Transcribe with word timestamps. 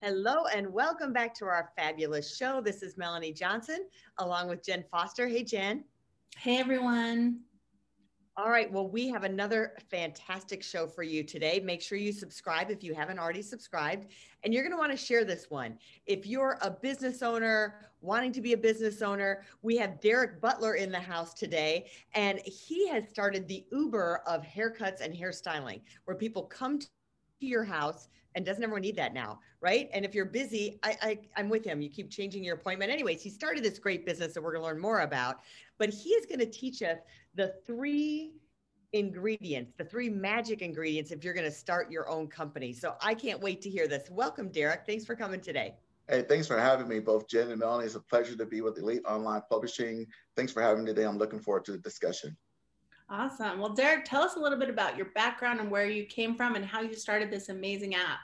Hello 0.00 0.44
and 0.54 0.72
welcome 0.72 1.12
back 1.12 1.34
to 1.34 1.44
our 1.46 1.72
fabulous 1.76 2.36
show. 2.36 2.60
This 2.60 2.84
is 2.84 2.96
Melanie 2.96 3.32
Johnson 3.32 3.88
along 4.18 4.48
with 4.48 4.64
Jen 4.64 4.84
Foster. 4.88 5.26
Hey, 5.26 5.42
Jen. 5.42 5.82
Hey, 6.36 6.58
everyone. 6.58 7.40
All 8.36 8.48
right. 8.48 8.72
Well, 8.72 8.88
we 8.88 9.08
have 9.08 9.24
another 9.24 9.72
fantastic 9.90 10.62
show 10.62 10.86
for 10.86 11.02
you 11.02 11.24
today. 11.24 11.58
Make 11.58 11.82
sure 11.82 11.98
you 11.98 12.12
subscribe 12.12 12.70
if 12.70 12.84
you 12.84 12.94
haven't 12.94 13.18
already 13.18 13.42
subscribed. 13.42 14.06
And 14.44 14.54
you're 14.54 14.62
going 14.62 14.70
to 14.70 14.78
want 14.78 14.92
to 14.92 14.96
share 14.96 15.24
this 15.24 15.46
one. 15.50 15.76
If 16.06 16.28
you're 16.28 16.58
a 16.62 16.70
business 16.70 17.20
owner 17.20 17.90
wanting 18.00 18.30
to 18.34 18.40
be 18.40 18.52
a 18.52 18.56
business 18.56 19.02
owner, 19.02 19.42
we 19.62 19.76
have 19.78 20.00
Derek 20.00 20.40
Butler 20.40 20.74
in 20.74 20.92
the 20.92 21.00
house 21.00 21.34
today. 21.34 21.90
And 22.14 22.38
he 22.44 22.86
has 22.86 23.08
started 23.08 23.48
the 23.48 23.66
Uber 23.72 24.22
of 24.28 24.44
haircuts 24.44 25.00
and 25.00 25.12
hairstyling, 25.12 25.80
where 26.04 26.16
people 26.16 26.44
come 26.44 26.78
to 26.78 26.86
your 27.40 27.64
house 27.64 28.06
and 28.38 28.46
doesn't 28.46 28.62
everyone 28.62 28.82
need 28.82 28.94
that 28.94 29.12
now 29.12 29.40
right 29.60 29.90
and 29.92 30.04
if 30.04 30.14
you're 30.14 30.24
busy 30.24 30.78
I, 30.84 30.96
I 31.02 31.18
i'm 31.36 31.48
with 31.48 31.64
him 31.64 31.82
you 31.82 31.90
keep 31.90 32.08
changing 32.08 32.44
your 32.44 32.54
appointment 32.54 32.92
anyways 32.92 33.20
he 33.20 33.30
started 33.30 33.64
this 33.64 33.80
great 33.80 34.06
business 34.06 34.32
that 34.32 34.42
we're 34.42 34.52
going 34.52 34.62
to 34.62 34.66
learn 34.66 34.80
more 34.80 35.00
about 35.00 35.40
but 35.76 35.90
he 35.90 36.10
is 36.10 36.24
going 36.24 36.38
to 36.38 36.46
teach 36.46 36.80
us 36.80 36.98
the 37.34 37.54
three 37.66 38.34
ingredients 38.92 39.72
the 39.76 39.84
three 39.84 40.08
magic 40.08 40.62
ingredients 40.62 41.10
if 41.10 41.24
you're 41.24 41.34
going 41.34 41.44
to 41.44 41.52
start 41.52 41.90
your 41.90 42.08
own 42.08 42.28
company 42.28 42.72
so 42.72 42.94
i 43.02 43.12
can't 43.12 43.40
wait 43.40 43.60
to 43.60 43.68
hear 43.68 43.88
this 43.88 44.08
welcome 44.08 44.48
derek 44.50 44.86
thanks 44.86 45.04
for 45.04 45.16
coming 45.16 45.40
today 45.40 45.74
Hey, 46.10 46.22
thanks 46.22 46.46
for 46.46 46.58
having 46.58 46.88
me, 46.88 47.00
both 47.00 47.28
Jen 47.28 47.50
and 47.50 47.60
Melanie. 47.60 47.84
It's 47.84 47.94
a 47.94 48.00
pleasure 48.00 48.34
to 48.34 48.46
be 48.46 48.62
with 48.62 48.78
Elite 48.78 49.02
Online 49.06 49.42
Publishing. 49.50 50.06
Thanks 50.36 50.50
for 50.50 50.62
having 50.62 50.84
me 50.84 50.94
today. 50.94 51.04
I'm 51.04 51.18
looking 51.18 51.38
forward 51.38 51.66
to 51.66 51.72
the 51.72 51.78
discussion. 51.80 52.34
Awesome. 53.10 53.58
Well, 53.58 53.72
Derek, 53.72 54.04
tell 54.04 54.22
us 54.22 54.36
a 54.36 54.40
little 54.40 54.58
bit 54.58 54.68
about 54.68 54.96
your 54.96 55.06
background 55.14 55.60
and 55.60 55.70
where 55.70 55.86
you 55.86 56.04
came 56.04 56.34
from 56.34 56.56
and 56.56 56.64
how 56.64 56.82
you 56.82 56.94
started 56.94 57.30
this 57.30 57.48
amazing 57.48 57.94
app. 57.94 58.20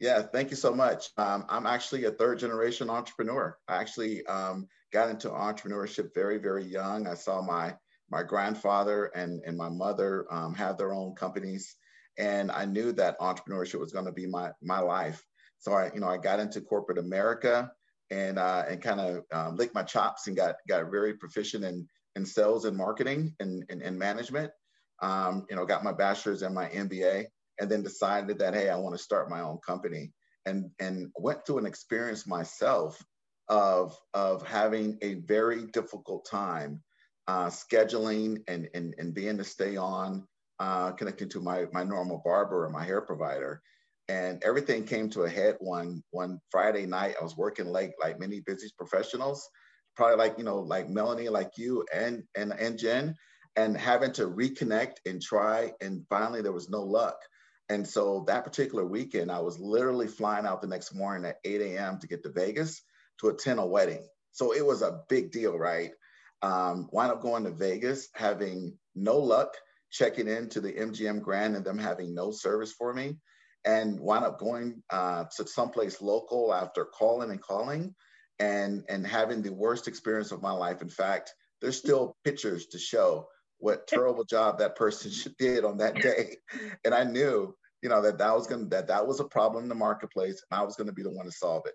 Yeah, 0.00 0.22
thank 0.22 0.50
you 0.50 0.56
so 0.56 0.74
much. 0.74 1.10
Um, 1.16 1.46
I'm 1.48 1.66
actually 1.66 2.04
a 2.04 2.10
third 2.10 2.38
generation 2.38 2.90
entrepreneur. 2.90 3.56
I 3.68 3.76
actually 3.76 4.26
um, 4.26 4.68
got 4.92 5.08
into 5.08 5.28
entrepreneurship 5.28 6.12
very, 6.14 6.38
very 6.38 6.64
young. 6.64 7.06
I 7.06 7.14
saw 7.14 7.40
my 7.42 7.74
my 8.08 8.22
grandfather 8.22 9.06
and, 9.16 9.42
and 9.44 9.56
my 9.56 9.68
mother 9.68 10.26
um, 10.30 10.54
have 10.54 10.78
their 10.78 10.92
own 10.92 11.14
companies, 11.14 11.74
and 12.18 12.52
I 12.52 12.64
knew 12.64 12.92
that 12.92 13.18
entrepreneurship 13.18 13.80
was 13.80 13.92
going 13.92 14.04
to 14.04 14.12
be 14.12 14.26
my 14.26 14.50
my 14.62 14.80
life. 14.80 15.24
So 15.58 15.72
I, 15.72 15.90
you 15.94 16.00
know, 16.00 16.08
I 16.08 16.18
got 16.18 16.40
into 16.40 16.60
corporate 16.60 16.98
America 16.98 17.72
and 18.10 18.38
uh, 18.38 18.64
and 18.68 18.82
kind 18.82 19.00
of 19.00 19.24
um, 19.32 19.56
licked 19.56 19.74
my 19.74 19.82
chops 19.82 20.26
and 20.26 20.36
got 20.36 20.56
got 20.68 20.90
very 20.90 21.14
proficient 21.14 21.64
in 21.64 21.88
in 22.16 22.26
sales 22.26 22.64
and 22.64 22.76
marketing 22.76 23.34
and, 23.38 23.64
and, 23.68 23.82
and 23.82 23.96
management. 23.96 24.50
Um, 25.02 25.46
you 25.48 25.54
know, 25.54 25.66
got 25.66 25.84
my 25.84 25.92
bachelor's 25.92 26.42
and 26.42 26.54
my 26.54 26.68
MBA, 26.68 27.26
and 27.60 27.70
then 27.70 27.82
decided 27.82 28.38
that 28.38 28.54
hey, 28.54 28.70
I 28.70 28.76
want 28.76 28.96
to 28.96 29.02
start 29.02 29.30
my 29.30 29.42
own 29.42 29.58
company, 29.58 30.10
and 30.46 30.70
and 30.80 31.10
went 31.18 31.44
through 31.46 31.58
an 31.58 31.66
experience 31.66 32.26
myself 32.26 33.00
of 33.48 33.96
of 34.14 34.46
having 34.46 34.98
a 35.02 35.14
very 35.14 35.66
difficult 35.66 36.26
time 36.28 36.82
uh, 37.28 37.48
scheduling 37.48 38.42
and, 38.48 38.68
and 38.74 38.94
and 38.98 39.14
being 39.14 39.36
to 39.36 39.44
stay 39.44 39.76
on 39.76 40.26
uh, 40.58 40.92
connecting 40.92 41.28
to 41.28 41.40
my 41.40 41.66
my 41.72 41.84
normal 41.84 42.22
barber 42.24 42.64
or 42.64 42.70
my 42.70 42.84
hair 42.84 43.02
provider, 43.02 43.60
and 44.08 44.42
everything 44.42 44.84
came 44.84 45.10
to 45.10 45.24
a 45.24 45.28
head 45.28 45.56
one 45.60 46.02
one 46.10 46.40
Friday 46.50 46.86
night. 46.86 47.16
I 47.20 47.24
was 47.24 47.36
working 47.36 47.66
late, 47.66 47.92
like 48.02 48.18
many 48.18 48.40
busy 48.40 48.70
professionals, 48.78 49.46
probably 49.96 50.16
like 50.16 50.38
you 50.38 50.44
know 50.44 50.60
like 50.60 50.88
Melanie, 50.88 51.28
like 51.28 51.52
you 51.56 51.84
and 51.92 52.24
and 52.36 52.52
and 52.52 52.78
Jen, 52.78 53.14
and 53.56 53.76
having 53.76 54.12
to 54.12 54.26
reconnect 54.26 54.96
and 55.06 55.20
try, 55.20 55.72
and 55.80 56.04
finally 56.08 56.42
there 56.42 56.52
was 56.52 56.70
no 56.70 56.82
luck. 56.82 57.16
And 57.68 57.86
so 57.86 58.24
that 58.28 58.44
particular 58.44 58.86
weekend, 58.86 59.30
I 59.30 59.40
was 59.40 59.58
literally 59.58 60.06
flying 60.06 60.46
out 60.46 60.62
the 60.62 60.68
next 60.68 60.94
morning 60.94 61.28
at 61.28 61.38
8 61.44 61.60
a.m. 61.62 61.98
to 61.98 62.06
get 62.06 62.22
to 62.22 62.30
Vegas 62.30 62.80
to 63.20 63.28
attend 63.28 63.58
a 63.58 63.66
wedding. 63.66 64.06
So 64.30 64.54
it 64.54 64.64
was 64.64 64.82
a 64.82 65.00
big 65.08 65.32
deal, 65.32 65.58
right? 65.58 65.90
Um, 66.42 66.88
wind 66.92 67.10
up 67.10 67.22
going 67.22 67.42
to 67.44 67.50
Vegas, 67.50 68.08
having 68.14 68.74
no 68.94 69.18
luck, 69.18 69.48
checking 69.90 70.28
into 70.28 70.60
the 70.60 70.72
MGM 70.72 71.22
Grand 71.22 71.56
and 71.56 71.64
them 71.64 71.78
having 71.78 72.14
no 72.14 72.30
service 72.30 72.72
for 72.72 72.92
me, 72.92 73.16
and 73.64 73.98
wind 73.98 74.24
up 74.24 74.38
going 74.38 74.82
uh, 74.90 75.24
to 75.36 75.46
someplace 75.46 76.00
local 76.00 76.54
after 76.54 76.84
calling 76.84 77.30
and 77.30 77.42
calling 77.42 77.94
and 78.38 78.84
and 78.88 79.06
having 79.06 79.42
the 79.42 79.52
worst 79.52 79.88
experience 79.88 80.32
of 80.32 80.42
my 80.42 80.52
life. 80.52 80.82
In 80.82 80.88
fact, 80.88 81.34
there's 81.60 81.76
still 81.76 82.16
pictures 82.24 82.66
to 82.66 82.78
show 82.78 83.26
what 83.58 83.86
terrible 83.86 84.24
job 84.24 84.58
that 84.58 84.76
person 84.76 85.10
did 85.38 85.64
on 85.64 85.78
that 85.78 85.96
day, 85.96 86.36
and 86.84 86.94
I 86.94 87.04
knew 87.04 87.54
you 87.82 87.88
know 87.88 88.02
that 88.02 88.18
that 88.18 88.34
was 88.34 88.46
gonna 88.46 88.66
that 88.66 88.88
that 88.88 89.06
was 89.06 89.20
a 89.20 89.24
problem 89.24 89.64
in 89.64 89.68
the 89.68 89.74
marketplace, 89.74 90.42
and 90.50 90.58
I 90.58 90.64
was 90.64 90.76
gonna 90.76 90.92
be 90.92 91.02
the 91.02 91.10
one 91.10 91.26
to 91.26 91.32
solve 91.32 91.64
it. 91.66 91.74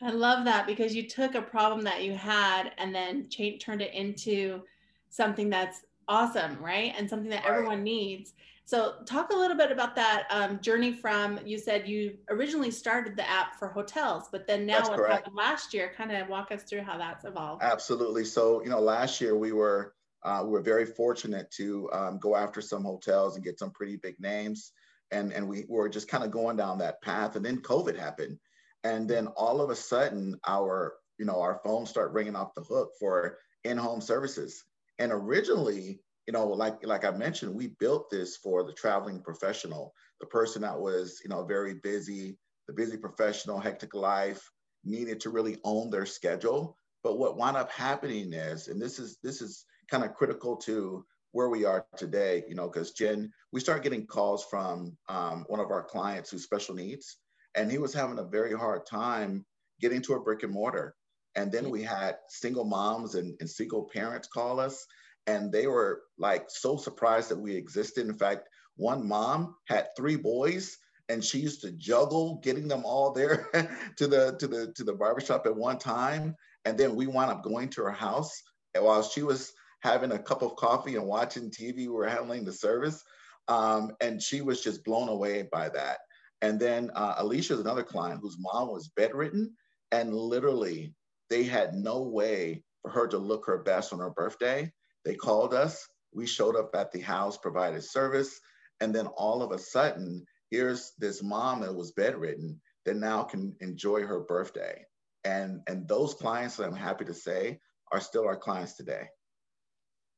I 0.00 0.10
love 0.10 0.44
that 0.44 0.66
because 0.66 0.94
you 0.94 1.08
took 1.08 1.34
a 1.34 1.42
problem 1.42 1.82
that 1.82 2.04
you 2.04 2.14
had 2.14 2.72
and 2.78 2.94
then 2.94 3.28
change, 3.28 3.64
turned 3.64 3.82
it 3.82 3.92
into 3.94 4.62
something 5.10 5.50
that's 5.50 5.80
awesome, 6.06 6.56
right? 6.62 6.94
And 6.96 7.08
something 7.08 7.30
that 7.30 7.44
right. 7.44 7.52
everyone 7.52 7.82
needs. 7.82 8.32
So, 8.68 8.96
talk 9.06 9.32
a 9.32 9.34
little 9.34 9.56
bit 9.56 9.72
about 9.72 9.96
that 9.96 10.26
um, 10.28 10.60
journey 10.60 10.92
from 10.92 11.40
you 11.46 11.56
said 11.56 11.88
you 11.88 12.18
originally 12.28 12.70
started 12.70 13.16
the 13.16 13.26
app 13.26 13.58
for 13.58 13.68
hotels, 13.68 14.28
but 14.30 14.46
then 14.46 14.66
now 14.66 14.94
last 15.32 15.72
year? 15.72 15.90
Kind 15.96 16.12
of 16.12 16.28
walk 16.28 16.52
us 16.52 16.64
through 16.64 16.82
how 16.82 16.98
that's 16.98 17.24
evolved. 17.24 17.62
Absolutely. 17.62 18.26
So, 18.26 18.62
you 18.62 18.68
know, 18.68 18.78
last 18.78 19.22
year 19.22 19.38
we 19.38 19.52
were 19.52 19.94
uh, 20.22 20.42
we 20.44 20.50
were 20.50 20.60
very 20.60 20.84
fortunate 20.84 21.50
to 21.52 21.88
um, 21.94 22.18
go 22.18 22.36
after 22.36 22.60
some 22.60 22.84
hotels 22.84 23.36
and 23.36 23.44
get 23.44 23.58
some 23.58 23.70
pretty 23.70 23.96
big 23.96 24.20
names, 24.20 24.72
and 25.10 25.32
and 25.32 25.48
we 25.48 25.64
were 25.66 25.88
just 25.88 26.06
kind 26.06 26.22
of 26.22 26.30
going 26.30 26.58
down 26.58 26.76
that 26.76 27.00
path, 27.00 27.36
and 27.36 27.44
then 27.46 27.62
COVID 27.62 27.98
happened, 27.98 28.38
and 28.84 29.08
then 29.08 29.28
all 29.28 29.62
of 29.62 29.70
a 29.70 29.76
sudden 29.76 30.38
our 30.46 30.92
you 31.18 31.24
know 31.24 31.40
our 31.40 31.58
phones 31.64 31.88
start 31.88 32.12
ringing 32.12 32.36
off 32.36 32.52
the 32.54 32.60
hook 32.64 32.90
for 33.00 33.38
in-home 33.64 34.02
services, 34.02 34.62
and 34.98 35.10
originally 35.10 36.02
you 36.28 36.32
know, 36.32 36.46
like 36.46 36.84
like 36.84 37.06
I 37.06 37.10
mentioned, 37.10 37.54
we 37.54 37.68
built 37.80 38.10
this 38.10 38.36
for 38.36 38.62
the 38.62 38.74
traveling 38.74 39.22
professional, 39.22 39.94
the 40.20 40.26
person 40.26 40.60
that 40.60 40.78
was, 40.78 41.22
you 41.24 41.30
know, 41.30 41.42
very 41.46 41.76
busy, 41.82 42.36
the 42.66 42.74
busy 42.74 42.98
professional, 42.98 43.58
hectic 43.58 43.94
life, 43.94 44.46
needed 44.84 45.20
to 45.20 45.30
really 45.30 45.56
own 45.64 45.88
their 45.88 46.04
schedule. 46.04 46.76
But 47.02 47.18
what 47.18 47.38
wound 47.38 47.56
up 47.56 47.72
happening 47.72 48.34
is, 48.34 48.68
and 48.68 48.78
this 48.80 48.98
is 48.98 49.16
this 49.22 49.40
is 49.40 49.64
kind 49.90 50.04
of 50.04 50.14
critical 50.14 50.54
to 50.58 51.02
where 51.32 51.48
we 51.48 51.64
are 51.64 51.86
today, 51.96 52.44
you 52.46 52.54
know, 52.54 52.68
because 52.68 52.90
Jen, 52.90 53.32
we 53.52 53.60
start 53.60 53.82
getting 53.82 54.06
calls 54.06 54.44
from 54.50 54.98
um, 55.08 55.46
one 55.48 55.60
of 55.60 55.70
our 55.70 55.82
clients 55.82 56.30
who's 56.30 56.44
special 56.44 56.74
needs, 56.74 57.16
and 57.54 57.72
he 57.72 57.78
was 57.78 57.94
having 57.94 58.18
a 58.18 58.24
very 58.24 58.52
hard 58.52 58.84
time 58.84 59.46
getting 59.80 60.02
to 60.02 60.12
a 60.12 60.20
brick 60.20 60.42
and 60.42 60.52
mortar. 60.52 60.94
And 61.36 61.50
then 61.50 61.70
we 61.70 61.82
had 61.82 62.16
single 62.28 62.64
moms 62.64 63.14
and, 63.14 63.34
and 63.40 63.48
single 63.48 63.88
parents 63.94 64.28
call 64.28 64.60
us 64.60 64.86
and 65.28 65.52
they 65.52 65.66
were 65.66 66.04
like 66.18 66.46
so 66.48 66.76
surprised 66.76 67.28
that 67.28 67.38
we 67.38 67.54
existed. 67.54 68.06
In 68.06 68.14
fact, 68.14 68.48
one 68.76 69.06
mom 69.06 69.54
had 69.66 69.88
three 69.96 70.16
boys 70.16 70.76
and 71.10 71.22
she 71.22 71.38
used 71.38 71.60
to 71.60 71.72
juggle 71.72 72.40
getting 72.42 72.66
them 72.66 72.84
all 72.84 73.12
there 73.12 73.48
to 73.96 74.06
the 74.06 74.36
to 74.38 74.48
the 74.48 74.72
to 74.74 74.84
the 74.84 74.94
barbershop 74.94 75.46
at 75.46 75.54
one 75.54 75.78
time. 75.78 76.34
And 76.64 76.78
then 76.78 76.96
we 76.96 77.06
wound 77.06 77.30
up 77.30 77.42
going 77.42 77.68
to 77.70 77.82
her 77.82 77.92
house 77.92 78.42
and 78.74 78.84
while 78.84 79.02
she 79.02 79.22
was 79.22 79.52
having 79.82 80.12
a 80.12 80.18
cup 80.18 80.42
of 80.42 80.56
coffee 80.56 80.96
and 80.96 81.06
watching 81.06 81.50
tv 81.50 81.76
we 81.76 81.88
were 81.88 82.08
handling 82.08 82.44
the 82.44 82.52
service 82.52 83.02
um, 83.46 83.92
and 84.00 84.20
she 84.20 84.40
was 84.40 84.60
just 84.60 84.84
blown 84.84 85.08
away 85.08 85.48
by 85.52 85.68
that. 85.68 85.98
And 86.42 86.58
then 86.58 86.90
uh, 86.94 87.14
alicia 87.18 87.54
is 87.54 87.60
another 87.60 87.84
client 87.84 88.20
whose 88.22 88.36
mom 88.38 88.68
was 88.68 88.88
bedridden 88.96 89.54
and 89.92 90.14
literally 90.14 90.94
they 91.30 91.44
had 91.44 91.74
no 91.74 92.02
way 92.02 92.62
for 92.82 92.90
her 92.90 93.06
to 93.08 93.18
look 93.18 93.46
her 93.46 93.58
best 93.58 93.92
on 93.92 93.98
her 93.98 94.10
birthday 94.10 94.72
they 95.08 95.14
called 95.14 95.54
us, 95.54 95.88
we 96.12 96.26
showed 96.26 96.54
up 96.54 96.74
at 96.74 96.92
the 96.92 97.00
house, 97.00 97.38
provided 97.38 97.82
service, 97.82 98.40
and 98.80 98.94
then 98.94 99.06
all 99.06 99.42
of 99.42 99.52
a 99.52 99.58
sudden, 99.58 100.22
here's 100.50 100.92
this 100.98 101.22
mom 101.22 101.62
that 101.62 101.74
was 101.74 101.92
bedridden 101.92 102.60
that 102.84 102.94
now 102.94 103.22
can 103.22 103.56
enjoy 103.60 104.02
her 104.02 104.20
birthday. 104.20 104.84
And, 105.24 105.62
and 105.66 105.88
those 105.88 106.12
clients, 106.12 106.56
that 106.56 106.66
I'm 106.66 106.76
happy 106.76 107.06
to 107.06 107.14
say, 107.14 107.58
are 107.90 108.00
still 108.00 108.26
our 108.26 108.36
clients 108.36 108.74
today. 108.74 109.08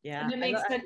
Yeah. 0.02 0.24
And 0.24 0.32
it 0.32 0.40
makes 0.40 0.60
I, 0.68 0.82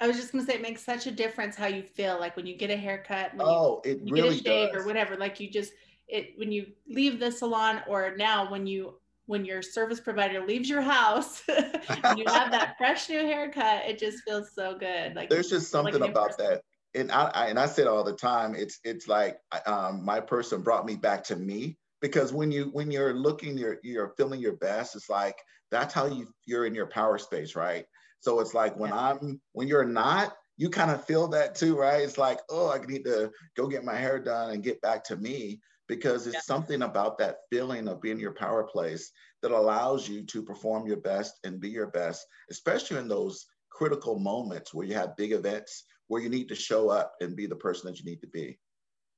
I 0.00 0.06
was 0.06 0.16
just 0.16 0.32
gonna 0.32 0.46
say 0.46 0.54
it 0.54 0.62
makes 0.62 0.82
such 0.82 1.06
a 1.06 1.10
difference 1.10 1.54
how 1.54 1.66
you 1.66 1.82
feel 1.82 2.18
like 2.18 2.36
when 2.36 2.46
you 2.46 2.56
get 2.56 2.70
a 2.70 2.76
haircut, 2.76 3.32
oh, 3.38 3.82
you, 3.84 3.90
it 3.90 4.00
you 4.02 4.14
really 4.14 4.40
get 4.40 4.40
a 4.40 4.44
shave 4.44 4.72
does. 4.72 4.82
or 4.82 4.86
whatever. 4.86 5.18
Like 5.18 5.40
you 5.40 5.50
just 5.50 5.72
it 6.08 6.32
when 6.36 6.52
you 6.52 6.68
leave 6.88 7.20
the 7.20 7.30
salon 7.30 7.82
or 7.86 8.16
now 8.16 8.50
when 8.50 8.66
you 8.66 8.94
when 9.26 9.44
your 9.44 9.62
service 9.62 10.00
provider 10.00 10.44
leaves 10.46 10.68
your 10.68 10.82
house 10.82 11.42
and 11.48 12.18
you 12.18 12.24
have 12.26 12.50
that 12.50 12.74
fresh 12.78 13.08
new 13.08 13.20
haircut, 13.20 13.84
it 13.86 13.98
just 13.98 14.22
feels 14.24 14.50
so 14.54 14.76
good. 14.76 15.14
Like 15.14 15.30
there's 15.30 15.50
just 15.50 15.70
something 15.70 16.00
like 16.00 16.10
about 16.10 16.36
person. 16.36 16.46
that. 16.46 16.62
And 16.94 17.10
I, 17.10 17.30
I, 17.34 17.46
and 17.46 17.58
I 17.58 17.66
say 17.66 17.82
it 17.82 17.88
all 17.88 18.04
the 18.04 18.12
time. 18.12 18.54
It's 18.54 18.78
it's 18.84 19.08
like 19.08 19.38
um, 19.66 20.04
my 20.04 20.20
person 20.20 20.62
brought 20.62 20.84
me 20.84 20.96
back 20.96 21.24
to 21.24 21.36
me 21.36 21.78
because 22.00 22.32
when 22.32 22.50
you 22.50 22.68
when 22.72 22.90
you're 22.90 23.14
looking 23.14 23.56
you're 23.56 23.78
you're 23.82 24.12
feeling 24.16 24.40
your 24.40 24.56
best. 24.56 24.96
It's 24.96 25.08
like 25.08 25.36
that's 25.70 25.94
how 25.94 26.06
you 26.06 26.28
you're 26.44 26.66
in 26.66 26.74
your 26.74 26.86
power 26.86 27.16
space, 27.16 27.56
right? 27.56 27.86
So 28.20 28.40
it's 28.40 28.54
like 28.54 28.76
when 28.76 28.90
yeah. 28.90 29.10
I'm 29.10 29.40
when 29.52 29.68
you're 29.68 29.86
not, 29.86 30.34
you 30.58 30.68
kind 30.68 30.90
of 30.90 31.04
feel 31.04 31.28
that 31.28 31.54
too, 31.54 31.78
right? 31.78 32.02
It's 32.02 32.18
like 32.18 32.40
oh, 32.50 32.70
I 32.70 32.84
need 32.84 33.04
to 33.04 33.30
go 33.56 33.66
get 33.68 33.84
my 33.84 33.96
hair 33.96 34.18
done 34.18 34.50
and 34.50 34.62
get 34.62 34.80
back 34.82 35.04
to 35.04 35.16
me 35.16 35.60
because 35.92 36.26
it's 36.26 36.36
yeah. 36.36 36.40
something 36.40 36.80
about 36.80 37.18
that 37.18 37.40
feeling 37.50 37.86
of 37.86 38.00
being 38.00 38.18
your 38.18 38.32
power 38.32 38.64
place 38.64 39.12
that 39.42 39.50
allows 39.50 40.08
you 40.08 40.22
to 40.22 40.42
perform 40.42 40.86
your 40.86 40.96
best 40.96 41.34
and 41.44 41.60
be 41.60 41.68
your 41.68 41.88
best, 41.88 42.26
especially 42.50 42.96
in 42.96 43.08
those 43.08 43.44
critical 43.70 44.18
moments 44.18 44.72
where 44.72 44.86
you 44.86 44.94
have 44.94 45.14
big 45.18 45.32
events 45.32 45.84
where 46.06 46.22
you 46.22 46.30
need 46.30 46.48
to 46.48 46.54
show 46.54 46.88
up 46.88 47.12
and 47.20 47.36
be 47.36 47.44
the 47.44 47.56
person 47.56 47.90
that 47.90 47.98
you 47.98 48.06
need 48.06 48.22
to 48.22 48.26
be. 48.26 48.58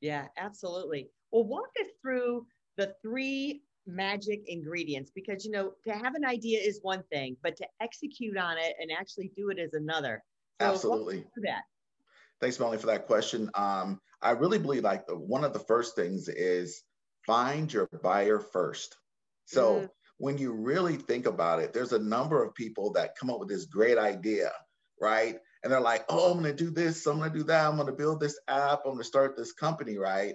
Yeah, 0.00 0.26
absolutely. 0.36 1.10
Well, 1.30 1.44
walk 1.44 1.68
us 1.80 1.86
through 2.02 2.44
the 2.76 2.92
three 3.00 3.62
magic 3.86 4.42
ingredients 4.48 5.12
because 5.14 5.44
you 5.44 5.52
know 5.52 5.74
to 5.86 5.92
have 5.92 6.16
an 6.16 6.24
idea 6.24 6.58
is 6.58 6.78
one 6.80 7.02
thing 7.12 7.36
but 7.42 7.54
to 7.54 7.66
execute 7.82 8.34
on 8.38 8.56
it 8.56 8.74
and 8.80 8.90
actually 8.90 9.30
do 9.36 9.50
it 9.50 9.58
is 9.58 9.74
another 9.74 10.24
so 10.58 10.68
absolutely 10.68 11.22
that 11.42 11.64
thanks 12.40 12.58
melanie 12.58 12.78
for 12.78 12.86
that 12.86 13.06
question 13.06 13.50
um, 13.56 14.00
I 14.24 14.30
really 14.30 14.58
believe 14.58 14.82
like 14.82 15.06
the, 15.06 15.16
one 15.16 15.44
of 15.44 15.52
the 15.52 15.58
first 15.58 15.94
things 15.94 16.28
is 16.28 16.82
find 17.26 17.72
your 17.72 17.88
buyer 18.02 18.40
first. 18.40 18.96
So 19.44 19.80
mm. 19.80 19.90
when 20.18 20.38
you 20.38 20.52
really 20.52 20.96
think 20.96 21.26
about 21.26 21.60
it, 21.60 21.72
there's 21.72 21.92
a 21.92 21.98
number 21.98 22.42
of 22.42 22.54
people 22.54 22.92
that 22.92 23.16
come 23.20 23.30
up 23.30 23.38
with 23.38 23.50
this 23.50 23.66
great 23.66 23.98
idea, 23.98 24.50
right? 25.00 25.36
And 25.62 25.72
they're 25.72 25.80
like, 25.80 26.04
oh, 26.08 26.32
I'm 26.32 26.42
going 26.42 26.56
to 26.56 26.64
do 26.64 26.70
this, 26.70 27.06
I'm 27.06 27.18
going 27.18 27.32
to 27.32 27.38
do 27.38 27.44
that, 27.44 27.66
I'm 27.66 27.76
going 27.76 27.86
to 27.86 27.92
build 27.92 28.20
this 28.20 28.38
app, 28.48 28.80
I'm 28.84 28.92
going 28.92 28.98
to 28.98 29.04
start 29.04 29.36
this 29.36 29.52
company, 29.52 29.98
right? 29.98 30.34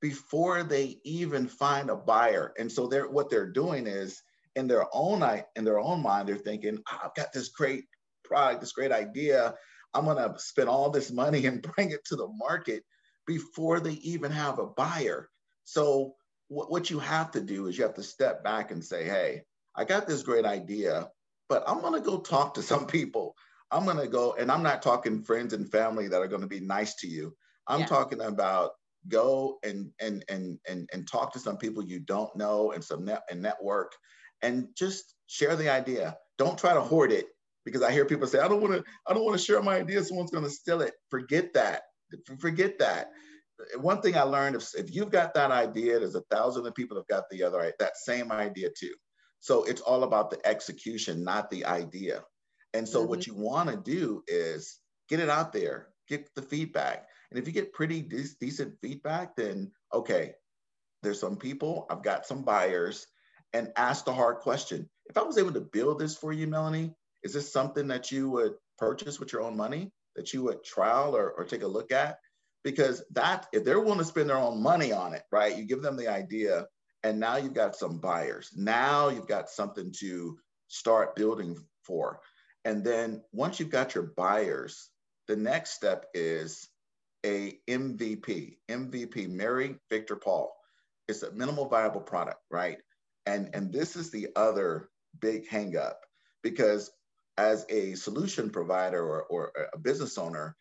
Before 0.00 0.62
they 0.62 0.98
even 1.04 1.48
find 1.48 1.90
a 1.90 1.96
buyer. 1.96 2.54
And 2.58 2.70
so 2.70 2.86
they're 2.86 3.08
what 3.08 3.30
they're 3.30 3.50
doing 3.50 3.86
is 3.86 4.22
in 4.56 4.68
their 4.68 4.86
own 4.92 5.22
in 5.56 5.64
their 5.64 5.80
own 5.80 6.02
mind, 6.02 6.28
they're 6.28 6.36
thinking, 6.36 6.78
oh, 6.90 6.98
I've 7.04 7.14
got 7.14 7.32
this 7.32 7.48
great 7.48 7.84
product, 8.24 8.60
this 8.60 8.72
great 8.72 8.92
idea. 8.92 9.54
I'm 9.94 10.04
going 10.04 10.16
to 10.18 10.38
spend 10.38 10.68
all 10.68 10.90
this 10.90 11.10
money 11.10 11.46
and 11.46 11.62
bring 11.62 11.90
it 11.90 12.04
to 12.06 12.16
the 12.16 12.28
market 12.28 12.84
before 13.28 13.78
they 13.78 13.92
even 13.92 14.32
have 14.32 14.58
a 14.58 14.66
buyer. 14.66 15.28
So 15.64 16.14
what, 16.48 16.70
what 16.70 16.90
you 16.90 16.98
have 16.98 17.30
to 17.32 17.40
do 17.40 17.66
is 17.66 17.76
you 17.76 17.84
have 17.84 17.94
to 17.94 18.02
step 18.02 18.42
back 18.42 18.72
and 18.72 18.82
say, 18.82 19.04
hey, 19.04 19.42
I 19.76 19.84
got 19.84 20.08
this 20.08 20.22
great 20.22 20.46
idea, 20.46 21.08
but 21.48 21.62
I'm 21.68 21.82
going 21.82 21.92
to 21.92 22.00
go 22.00 22.18
talk 22.18 22.54
to 22.54 22.62
some 22.62 22.86
people. 22.86 23.36
I'm 23.70 23.84
going 23.84 23.98
to 23.98 24.08
go, 24.08 24.32
and 24.32 24.50
I'm 24.50 24.62
not 24.62 24.80
talking 24.80 25.22
friends 25.22 25.52
and 25.52 25.70
family 25.70 26.08
that 26.08 26.22
are 26.22 26.26
going 26.26 26.40
to 26.40 26.48
be 26.48 26.60
nice 26.60 26.94
to 26.96 27.06
you. 27.06 27.36
I'm 27.68 27.80
yeah. 27.80 27.86
talking 27.86 28.22
about 28.22 28.70
go 29.06 29.58
and 29.62 29.90
and 30.00 30.24
and 30.28 30.58
and 30.66 30.88
and 30.92 31.06
talk 31.06 31.32
to 31.32 31.38
some 31.38 31.56
people 31.56 31.84
you 31.84 32.00
don't 32.00 32.34
know 32.34 32.72
and 32.72 32.82
some 32.82 33.04
net 33.04 33.22
and 33.30 33.40
network 33.40 33.92
and 34.42 34.68
just 34.74 35.14
share 35.26 35.54
the 35.54 35.68
idea. 35.68 36.16
Don't 36.38 36.58
try 36.58 36.72
to 36.72 36.80
hoard 36.80 37.12
it 37.12 37.26
because 37.64 37.82
I 37.82 37.92
hear 37.92 38.06
people 38.06 38.26
say, 38.26 38.38
I 38.38 38.48
don't 38.48 38.62
want 38.62 38.74
to, 38.74 38.84
I 39.06 39.12
don't 39.12 39.24
want 39.24 39.38
to 39.38 39.44
share 39.44 39.60
my 39.62 39.76
idea. 39.76 40.02
Someone's 40.02 40.30
going 40.30 40.44
to 40.44 40.50
steal 40.50 40.80
it. 40.80 40.94
Forget 41.10 41.52
that. 41.54 41.82
Forget 42.38 42.78
that. 42.78 43.10
One 43.80 44.00
thing 44.00 44.16
I 44.16 44.22
learned 44.22 44.56
if, 44.56 44.74
if 44.76 44.94
you've 44.94 45.10
got 45.10 45.34
that 45.34 45.50
idea, 45.50 45.98
there's 45.98 46.14
a 46.14 46.22
thousand 46.30 46.66
of 46.66 46.74
people 46.74 46.96
have 46.96 47.08
got 47.08 47.24
the 47.30 47.42
other 47.42 47.72
that 47.78 47.96
same 47.96 48.30
idea 48.30 48.68
too. 48.78 48.94
So 49.40 49.64
it's 49.64 49.80
all 49.80 50.04
about 50.04 50.30
the 50.30 50.44
execution, 50.46 51.24
not 51.24 51.50
the 51.50 51.64
idea. 51.64 52.22
And 52.74 52.88
so 52.88 53.00
mm-hmm. 53.00 53.08
what 53.08 53.26
you 53.26 53.34
want 53.34 53.70
to 53.70 53.76
do 53.76 54.22
is 54.26 54.78
get 55.08 55.20
it 55.20 55.28
out 55.28 55.52
there, 55.52 55.88
get 56.08 56.28
the 56.34 56.42
feedback. 56.42 57.06
And 57.30 57.38
if 57.38 57.46
you 57.46 57.52
get 57.52 57.72
pretty 57.72 58.02
de- 58.02 58.34
decent 58.40 58.74
feedback, 58.80 59.36
then 59.36 59.72
okay, 59.92 60.32
there's 61.02 61.20
some 61.20 61.36
people, 61.36 61.86
I've 61.90 62.02
got 62.02 62.26
some 62.26 62.42
buyers, 62.42 63.06
and 63.52 63.72
ask 63.76 64.04
the 64.04 64.12
hard 64.12 64.38
question. 64.38 64.88
If 65.06 65.16
I 65.16 65.22
was 65.22 65.38
able 65.38 65.52
to 65.52 65.60
build 65.60 65.98
this 65.98 66.16
for 66.16 66.32
you, 66.32 66.46
Melanie, 66.46 66.94
is 67.22 67.32
this 67.32 67.52
something 67.52 67.88
that 67.88 68.10
you 68.10 68.30
would 68.30 68.54
purchase 68.76 69.18
with 69.18 69.32
your 69.32 69.42
own 69.42 69.56
money? 69.56 69.90
That 70.18 70.34
you 70.34 70.42
would 70.42 70.64
trial 70.64 71.16
or, 71.16 71.30
or 71.30 71.44
take 71.44 71.62
a 71.62 71.66
look 71.66 71.92
at? 71.92 72.18
Because 72.64 73.02
that, 73.12 73.46
if 73.52 73.64
they're 73.64 73.80
willing 73.80 74.00
to 74.00 74.04
spend 74.04 74.28
their 74.28 74.36
own 74.36 74.60
money 74.60 74.92
on 74.92 75.14
it, 75.14 75.22
right? 75.30 75.56
You 75.56 75.64
give 75.64 75.80
them 75.80 75.96
the 75.96 76.08
idea, 76.08 76.66
and 77.04 77.20
now 77.20 77.36
you've 77.36 77.54
got 77.54 77.76
some 77.76 77.98
buyers. 77.98 78.50
Now 78.56 79.08
you've 79.10 79.28
got 79.28 79.48
something 79.48 79.94
to 80.00 80.36
start 80.66 81.14
building 81.14 81.56
for. 81.84 82.20
And 82.64 82.84
then 82.84 83.22
once 83.32 83.60
you've 83.60 83.70
got 83.70 83.94
your 83.94 84.12
buyers, 84.16 84.90
the 85.28 85.36
next 85.36 85.70
step 85.70 86.06
is 86.14 86.68
a 87.24 87.58
MVP. 87.70 88.56
MVP, 88.68 89.30
Mary 89.30 89.76
Victor 89.88 90.16
Paul. 90.16 90.52
It's 91.06 91.22
a 91.22 91.30
minimal 91.30 91.68
viable 91.68 92.00
product, 92.00 92.40
right? 92.50 92.78
And 93.24 93.50
and 93.54 93.72
this 93.72 93.94
is 93.94 94.10
the 94.10 94.28
other 94.34 94.90
big 95.20 95.48
hangup 95.48 95.94
because 96.42 96.90
as 97.38 97.64
a 97.70 97.94
solution 97.94 98.50
provider 98.50 99.00
or, 99.02 99.22
or 99.24 99.52
a 99.72 99.78
business 99.78 100.18
owner, 100.18 100.56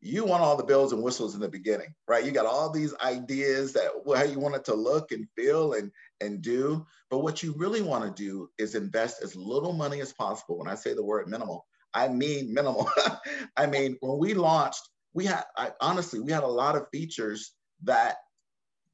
you 0.00 0.24
want 0.24 0.42
all 0.42 0.56
the 0.56 0.62
bells 0.62 0.92
and 0.92 1.02
whistles 1.02 1.34
in 1.34 1.40
the 1.40 1.48
beginning, 1.48 1.92
right? 2.06 2.24
You 2.24 2.30
got 2.30 2.46
all 2.46 2.70
these 2.70 2.94
ideas 3.02 3.72
that 3.72 3.90
how 4.14 4.22
you 4.22 4.38
want 4.38 4.54
it 4.54 4.64
to 4.66 4.74
look 4.74 5.10
and 5.10 5.26
feel 5.34 5.72
and 5.72 5.90
and 6.20 6.40
do. 6.40 6.86
But 7.10 7.20
what 7.20 7.42
you 7.42 7.52
really 7.56 7.82
want 7.82 8.04
to 8.04 8.22
do 8.22 8.48
is 8.58 8.74
invest 8.76 9.22
as 9.22 9.34
little 9.34 9.72
money 9.72 10.00
as 10.00 10.12
possible. 10.12 10.58
When 10.58 10.68
I 10.68 10.76
say 10.76 10.94
the 10.94 11.04
word 11.04 11.28
minimal, 11.28 11.66
I 11.94 12.08
mean 12.08 12.54
minimal. 12.54 12.88
I 13.56 13.66
mean, 13.66 13.96
when 14.00 14.18
we 14.18 14.34
launched, 14.34 14.88
we 15.14 15.24
had 15.24 15.44
I, 15.56 15.72
honestly, 15.80 16.20
we 16.20 16.30
had 16.30 16.44
a 16.44 16.48
lot 16.48 16.76
of 16.76 16.86
features 16.92 17.52
that 17.82 18.18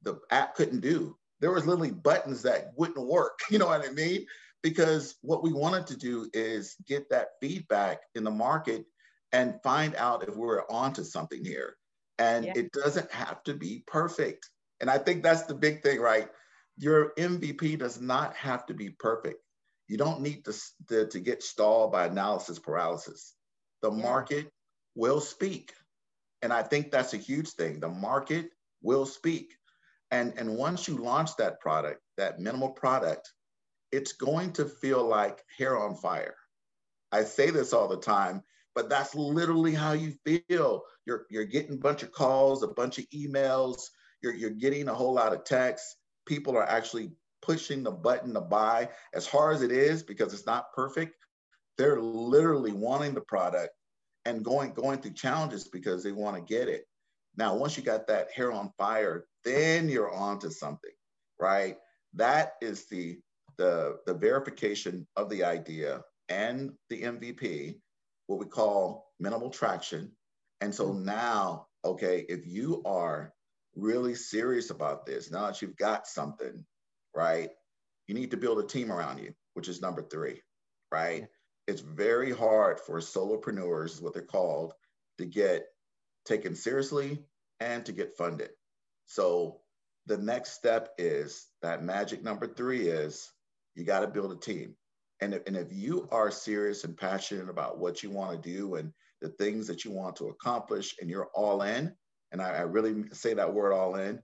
the 0.01 0.19
app 0.31 0.55
couldn't 0.55 0.79
do. 0.79 1.15
There 1.39 1.51
was 1.51 1.67
literally 1.67 1.91
buttons 1.91 2.41
that 2.43 2.71
wouldn't 2.77 3.07
work. 3.07 3.39
You 3.51 3.59
know 3.59 3.67
what 3.67 3.87
I 3.87 3.91
mean? 3.91 4.25
Because 4.65 5.13
what 5.21 5.43
we 5.43 5.53
wanted 5.53 5.85
to 5.85 5.95
do 5.95 6.27
is 6.33 6.75
get 6.87 7.07
that 7.11 7.27
feedback 7.39 7.99
in 8.15 8.23
the 8.23 8.31
market 8.31 8.83
and 9.31 9.61
find 9.61 9.95
out 9.95 10.27
if 10.27 10.35
we're 10.35 10.63
onto 10.71 11.03
something 11.03 11.45
here. 11.45 11.75
And 12.17 12.45
yeah. 12.45 12.53
it 12.55 12.71
doesn't 12.71 13.11
have 13.11 13.43
to 13.43 13.53
be 13.53 13.83
perfect. 13.85 14.49
And 14.81 14.89
I 14.89 14.97
think 14.97 15.21
that's 15.21 15.43
the 15.43 15.53
big 15.53 15.83
thing, 15.83 15.99
right? 15.99 16.29
Your 16.79 17.13
MVP 17.13 17.77
does 17.77 18.01
not 18.01 18.35
have 18.37 18.65
to 18.65 18.73
be 18.73 18.89
perfect. 18.89 19.39
You 19.87 19.97
don't 19.97 20.21
need 20.21 20.43
to, 20.45 20.53
to, 20.89 21.05
to 21.09 21.19
get 21.19 21.43
stalled 21.43 21.91
by 21.91 22.07
analysis 22.07 22.57
paralysis. 22.57 23.35
The 23.83 23.91
yeah. 23.91 24.01
market 24.01 24.51
will 24.95 25.21
speak. 25.21 25.73
And 26.41 26.51
I 26.51 26.63
think 26.63 26.89
that's 26.89 27.13
a 27.13 27.17
huge 27.17 27.51
thing. 27.51 27.79
The 27.79 27.89
market 27.89 28.49
will 28.81 29.05
speak. 29.05 29.53
And, 30.09 30.33
and 30.37 30.57
once 30.57 30.87
you 30.87 30.97
launch 30.97 31.35
that 31.35 31.59
product, 31.59 32.01
that 32.17 32.39
minimal 32.39 32.69
product, 32.69 33.31
it's 33.91 34.13
going 34.13 34.53
to 34.53 34.65
feel 34.65 35.05
like 35.05 35.43
hair 35.57 35.77
on 35.77 35.95
fire. 35.95 36.35
I 37.11 37.23
say 37.23 37.49
this 37.49 37.73
all 37.73 37.87
the 37.87 37.99
time, 37.99 38.43
but 38.73 38.89
that's 38.89 39.15
literally 39.15 39.73
how 39.73 39.93
you 39.93 40.13
feel. 40.25 40.83
You're, 41.05 41.25
you're 41.29 41.45
getting 41.45 41.73
a 41.73 41.77
bunch 41.77 42.03
of 42.03 42.11
calls, 42.11 42.63
a 42.63 42.67
bunch 42.67 42.97
of 42.97 43.05
emails, 43.15 43.81
you're, 44.21 44.33
you're 44.33 44.49
getting 44.49 44.89
a 44.89 44.93
whole 44.93 45.13
lot 45.13 45.33
of 45.33 45.43
texts. 45.43 45.95
People 46.25 46.57
are 46.57 46.67
actually 46.67 47.11
pushing 47.41 47.83
the 47.83 47.91
button 47.91 48.33
to 48.33 48.41
buy 48.41 48.89
as 49.13 49.27
hard 49.27 49.55
as 49.55 49.61
it 49.61 49.71
is 49.71 50.01
because 50.03 50.33
it's 50.33 50.47
not 50.47 50.73
perfect. 50.73 51.13
They're 51.77 52.01
literally 52.01 52.71
wanting 52.71 53.13
the 53.13 53.21
product 53.21 53.71
and 54.25 54.43
going 54.43 54.73
going 54.73 54.99
through 54.99 55.13
challenges 55.13 55.67
because 55.67 56.03
they 56.03 56.11
want 56.11 56.35
to 56.35 56.41
get 56.41 56.67
it. 56.67 56.85
Now, 57.37 57.55
once 57.55 57.77
you 57.77 57.83
got 57.83 58.07
that 58.07 58.31
hair 58.31 58.51
on 58.51 58.71
fire, 58.77 59.25
then 59.43 59.89
you're 59.89 60.11
on 60.11 60.39
to 60.39 60.49
something, 60.49 60.91
right? 61.39 61.77
That 62.13 62.53
is 62.61 62.87
the 62.87 63.19
the, 63.57 63.97
the 64.05 64.13
verification 64.13 65.07
of 65.15 65.29
the 65.29 65.43
idea 65.43 66.01
and 66.29 66.73
the 66.89 67.01
MVP, 67.03 67.79
what 68.27 68.39
we 68.39 68.45
call 68.45 69.11
minimal 69.19 69.49
traction. 69.49 70.11
And 70.61 70.73
so 70.73 70.87
mm-hmm. 70.87 71.05
now, 71.05 71.67
okay, 71.83 72.25
if 72.27 72.47
you 72.47 72.81
are 72.85 73.33
really 73.75 74.15
serious 74.15 74.69
about 74.69 75.05
this, 75.05 75.31
now 75.31 75.47
that 75.47 75.61
you've 75.61 75.77
got 75.77 76.07
something, 76.07 76.65
right, 77.15 77.49
you 78.07 78.15
need 78.15 78.31
to 78.31 78.37
build 78.37 78.59
a 78.59 78.67
team 78.67 78.91
around 78.91 79.19
you, 79.19 79.33
which 79.53 79.67
is 79.67 79.81
number 79.81 80.01
three, 80.01 80.41
right? 80.91 81.27
It's 81.67 81.81
very 81.81 82.31
hard 82.31 82.79
for 82.79 82.99
solopreneurs, 82.99 83.93
is 83.93 84.01
what 84.01 84.13
they're 84.13 84.23
called, 84.23 84.73
to 85.17 85.25
get 85.25 85.65
taken 86.25 86.55
seriously 86.55 87.23
and 87.59 87.85
to 87.85 87.91
get 87.91 88.17
funded. 88.17 88.49
So 89.05 89.61
the 90.05 90.17
next 90.17 90.53
step 90.53 90.89
is 90.97 91.47
that 91.61 91.83
magic 91.83 92.23
number 92.23 92.47
three 92.47 92.87
is 92.87 93.31
you 93.75 93.83
got 93.83 94.01
to 94.01 94.07
build 94.07 94.31
a 94.31 94.35
team. 94.35 94.75
And 95.21 95.33
if, 95.33 95.43
and 95.47 95.55
if 95.55 95.67
you 95.71 96.07
are 96.11 96.31
serious 96.31 96.83
and 96.83 96.97
passionate 96.97 97.49
about 97.49 97.79
what 97.79 98.03
you 98.03 98.09
want 98.09 98.31
to 98.41 98.49
do 98.49 98.75
and 98.75 98.91
the 99.21 99.29
things 99.29 99.67
that 99.67 99.85
you 99.85 99.91
want 99.91 100.15
to 100.17 100.27
accomplish 100.27 100.95
and 100.99 101.09
you're 101.09 101.29
all 101.33 101.61
in, 101.61 101.93
and 102.31 102.41
I, 102.41 102.49
I 102.49 102.61
really 102.61 103.05
say 103.13 103.33
that 103.33 103.53
word 103.53 103.73
all 103.73 103.95
in, 103.95 104.19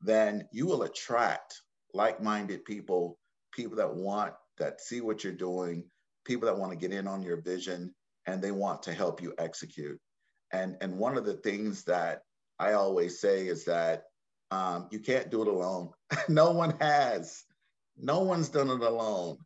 then 0.00 0.46
you 0.52 0.66
will 0.66 0.82
attract 0.82 1.60
like-minded 1.92 2.64
people, 2.64 3.18
people 3.52 3.76
that 3.76 3.94
want 3.94 4.34
that 4.58 4.80
see 4.80 5.00
what 5.00 5.24
you're 5.24 5.32
doing, 5.32 5.84
people 6.24 6.46
that 6.46 6.58
want 6.58 6.72
to 6.72 6.78
get 6.78 6.96
in 6.96 7.06
on 7.08 7.22
your 7.22 7.40
vision 7.40 7.94
and 8.26 8.42
they 8.42 8.52
want 8.52 8.82
to 8.82 8.92
help 8.92 9.22
you 9.22 9.34
execute. 9.38 9.98
And 10.52 10.76
and 10.80 10.98
one 10.98 11.16
of 11.16 11.24
the 11.24 11.34
things 11.34 11.84
that 11.84 12.22
I 12.58 12.72
always 12.72 13.20
say 13.20 13.46
is 13.46 13.64
that 13.64 14.04
um, 14.50 14.88
you 14.90 15.00
can't 15.00 15.30
do 15.30 15.42
it 15.42 15.48
alone. 15.48 15.90
no 16.28 16.52
one 16.52 16.74
has. 16.80 17.44
No 18.00 18.20
one's 18.20 18.48
done 18.48 18.70
it 18.70 18.80
alone. 18.80 19.38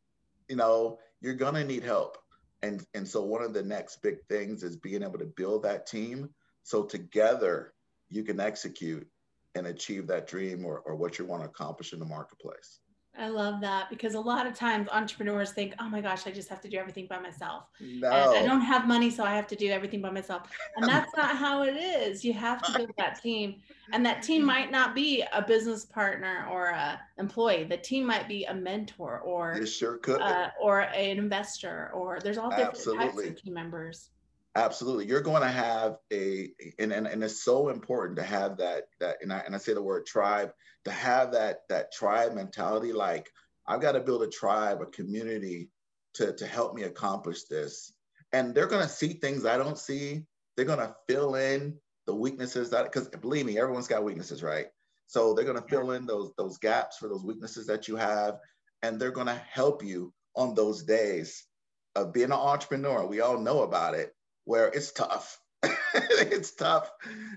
You 0.49 0.57
know, 0.57 0.99
you're 1.21 1.35
gonna 1.35 1.65
need 1.65 1.83
help. 1.83 2.19
And 2.63 2.85
and 2.95 3.07
so 3.07 3.23
one 3.23 3.43
of 3.43 3.55
the 3.55 3.63
next 3.63 4.03
big 4.03 4.19
things 4.29 4.63
is 4.63 4.77
being 4.77 5.03
able 5.03 5.19
to 5.19 5.25
build 5.25 5.63
that 5.65 5.87
team 5.87 6.31
so 6.63 6.85
together 6.85 7.73
you 8.09 8.23
can 8.23 8.39
execute 8.39 9.07
and 9.55 9.67
achieve 9.67 10.07
that 10.07 10.27
dream 10.27 10.65
or, 10.65 10.81
or 10.81 10.95
what 10.95 11.19
you 11.19 11.25
want 11.25 11.43
to 11.43 11.49
accomplish 11.49 11.93
in 11.93 11.99
the 11.99 12.05
marketplace. 12.05 12.81
I 13.19 13.29
love 13.29 13.61
that 13.61 13.91
because 13.91 14.15
a 14.15 14.21
lot 14.21 14.47
of 14.47 14.55
times 14.55 14.89
entrepreneurs 14.91 15.53
think, 15.53 15.75
oh 15.79 15.89
my 15.89 16.01
gosh, 16.01 16.27
I 16.27 16.31
just 16.31 16.49
have 16.49 16.63
to 16.63 16.69
do 16.69 16.79
everything 16.79 17.07
by 17.07 17.19
myself. 17.19 17.65
No. 17.79 18.09
And 18.11 18.39
I 18.39 18.43
don't 18.43 18.63
have 18.63 18.89
money, 18.89 19.11
so 19.11 19.23
I 19.23 19.35
have 19.35 19.47
to 19.49 19.57
do 19.57 19.69
everything 19.69 20.01
by 20.01 20.11
myself. 20.11 20.49
And 20.77 20.87
that's 20.89 21.15
not 21.15 21.37
how 21.37 21.63
it 21.63 21.77
is. 21.77 22.25
You 22.25 22.33
have 22.33 22.63
to 22.63 22.79
build 22.79 22.93
that 22.97 23.21
team. 23.21 23.57
And 23.93 24.05
that 24.07 24.23
team 24.23 24.43
might 24.47 24.71
not 24.71 24.95
be 24.95 25.25
a 25.33 25.43
business 25.43 25.85
partner 25.85 26.47
or 26.51 26.69
a 26.69 26.99
employee. 27.19 27.65
The 27.65 27.77
team 27.77 28.07
might 28.07 28.29
be 28.29 28.45
a 28.45 28.55
mentor 28.55 29.21
or 29.21 29.53
it 29.53 29.67
sure 29.67 29.99
could. 29.99 30.21
Uh, 30.21 30.49
or 30.61 30.81
an 30.81 31.19
investor 31.19 31.91
or 31.93 32.19
there's 32.23 32.39
all 32.39 32.49
different 32.49 32.71
Absolutely. 32.71 33.25
types 33.25 33.41
of 33.41 33.43
team 33.43 33.55
members. 33.55 34.09
Absolutely. 34.55 35.07
You're 35.07 35.23
going 35.23 35.43
to 35.43 35.49
have 35.49 35.97
a, 36.13 36.51
and, 36.79 36.93
and, 36.93 37.07
and 37.07 37.25
it's 37.25 37.43
so 37.43 37.71
important 37.71 38.19
to 38.19 38.23
have 38.23 38.59
that, 38.59 38.85
that, 39.01 39.17
and 39.23 39.33
I, 39.33 39.39
and 39.39 39.55
I 39.55 39.59
say 39.59 39.73
the 39.73 39.83
word 39.83 40.05
tribe, 40.05 40.53
to 40.85 40.91
have 40.91 41.33
that, 41.33 41.61
that 41.71 41.93
tribe 41.93 42.35
mentality. 42.35 42.93
Like 42.93 43.31
I've 43.67 43.81
got 43.81 43.93
to 43.93 44.01
build 44.01 44.23
a 44.23 44.29
tribe, 44.29 44.83
a 44.83 44.87
community 44.87 45.71
to, 46.15 46.35
to 46.35 46.47
help 46.47 46.75
me 46.75 46.83
accomplish 46.83 47.45
this. 47.45 47.95
And 48.33 48.55
they're 48.55 48.67
going 48.67 48.83
to 48.83 48.89
see 48.89 49.15
things 49.15 49.47
I 49.47 49.57
don't 49.57 49.79
see. 49.79 50.25
They're 50.57 50.67
going 50.67 50.81
to 50.81 50.95
fill 51.09 51.37
in 51.37 51.79
the 52.07 52.15
weaknesses 52.15 52.71
that, 52.71 52.85
because 52.85 53.09
believe 53.09 53.47
me, 53.47 53.59
everyone's 53.59 53.89
got 53.89 54.05
weaknesses, 54.05 54.43
right? 54.43 54.67
So 55.07 55.33
they're 55.33 55.47
going 55.47 55.61
to 55.61 55.69
fill 55.69 55.93
in 55.93 56.05
those, 56.05 56.33
those 56.37 56.59
gaps 56.59 56.99
for 56.99 57.09
those 57.09 57.25
weaknesses 57.25 57.67
that 57.69 57.89
you 57.89 57.97
have. 57.97 58.37
And 58.83 59.01
they're 59.01 59.13
going 59.13 59.29
to 59.29 59.41
help 59.51 59.83
you 59.83 60.13
on 60.37 60.55
those 60.55 60.83
days 60.83 61.47
of 61.95 62.13
being 62.13 62.27
an 62.27 62.33
entrepreneur. 62.33 63.07
We 63.07 63.21
all 63.21 63.39
know 63.39 63.63
about 63.63 63.95
it 63.95 64.13
where 64.45 64.69
it's 64.69 64.93
tough. 64.93 65.39
it's 65.95 66.55
tough. 66.55 66.91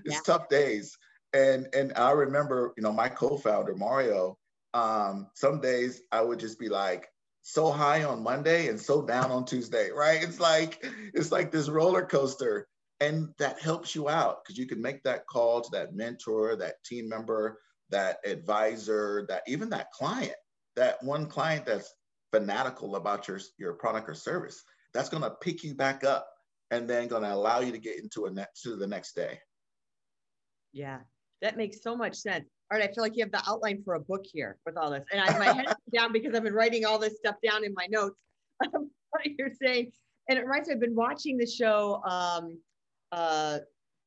It's 0.04 0.16
yeah. 0.16 0.20
tough 0.26 0.48
days. 0.48 0.96
And 1.32 1.68
and 1.74 1.92
I 1.96 2.12
remember, 2.12 2.72
you 2.76 2.82
know, 2.82 2.92
my 2.92 3.08
co-founder 3.08 3.74
Mario. 3.74 4.38
Um, 4.74 5.28
some 5.34 5.60
days 5.60 6.02
I 6.12 6.20
would 6.20 6.38
just 6.38 6.58
be 6.58 6.68
like 6.68 7.08
so 7.42 7.70
high 7.70 8.02
on 8.04 8.22
Monday 8.22 8.68
and 8.68 8.80
so 8.80 9.02
down 9.06 9.30
on 9.30 9.44
Tuesday, 9.44 9.90
right? 9.90 10.22
It's 10.22 10.40
like 10.40 10.84
it's 11.14 11.32
like 11.32 11.50
this 11.50 11.68
roller 11.68 12.04
coaster, 12.04 12.66
and 13.00 13.28
that 13.38 13.60
helps 13.60 13.94
you 13.94 14.08
out 14.08 14.38
because 14.42 14.58
you 14.58 14.66
can 14.66 14.82
make 14.82 15.02
that 15.04 15.26
call 15.26 15.60
to 15.60 15.70
that 15.72 15.94
mentor, 15.94 16.56
that 16.56 16.82
team 16.84 17.08
member, 17.08 17.60
that 17.90 18.18
advisor, 18.24 19.26
that 19.28 19.42
even 19.46 19.70
that 19.70 19.92
client, 19.92 20.34
that 20.74 21.02
one 21.02 21.26
client 21.26 21.64
that's 21.66 21.94
fanatical 22.32 22.96
about 22.96 23.28
your 23.28 23.40
your 23.58 23.74
product 23.74 24.08
or 24.08 24.14
service. 24.14 24.62
That's 24.92 25.08
going 25.08 25.22
to 25.22 25.30
pick 25.30 25.62
you 25.62 25.74
back 25.74 26.04
up 26.04 26.26
and 26.70 26.88
then 26.88 27.08
going 27.08 27.22
to 27.22 27.32
allow 27.32 27.60
you 27.60 27.72
to 27.72 27.78
get 27.78 27.98
into 27.98 28.26
a 28.26 28.30
next 28.30 28.62
to 28.62 28.76
the 28.76 28.86
next 28.86 29.14
day. 29.14 29.38
Yeah, 30.72 30.98
that 31.42 31.56
makes 31.56 31.82
so 31.82 31.96
much 31.96 32.16
sense. 32.16 32.44
All 32.70 32.78
right, 32.78 32.88
I 32.88 32.92
feel 32.92 33.02
like 33.02 33.16
you 33.16 33.24
have 33.24 33.32
the 33.32 33.42
outline 33.48 33.82
for 33.84 33.94
a 33.94 34.00
book 34.00 34.24
here 34.24 34.58
with 34.66 34.76
all 34.76 34.90
this, 34.90 35.04
and 35.12 35.20
I 35.20 35.30
have 35.30 35.38
my 35.38 35.52
head 35.52 35.74
down 35.94 36.12
because 36.12 36.34
I've 36.34 36.42
been 36.42 36.54
writing 36.54 36.84
all 36.84 36.98
this 36.98 37.16
stuff 37.18 37.36
down 37.42 37.64
in 37.64 37.72
my 37.74 37.86
notes. 37.88 38.16
what 38.70 39.22
you're 39.38 39.50
saying, 39.62 39.92
and 40.28 40.38
it 40.38 40.42
reminds 40.42 40.68
me. 40.68 40.74
I've 40.74 40.80
been 40.80 40.96
watching 40.96 41.38
the 41.38 41.46
show, 41.46 42.02
um, 42.04 42.58
uh, 43.12 43.58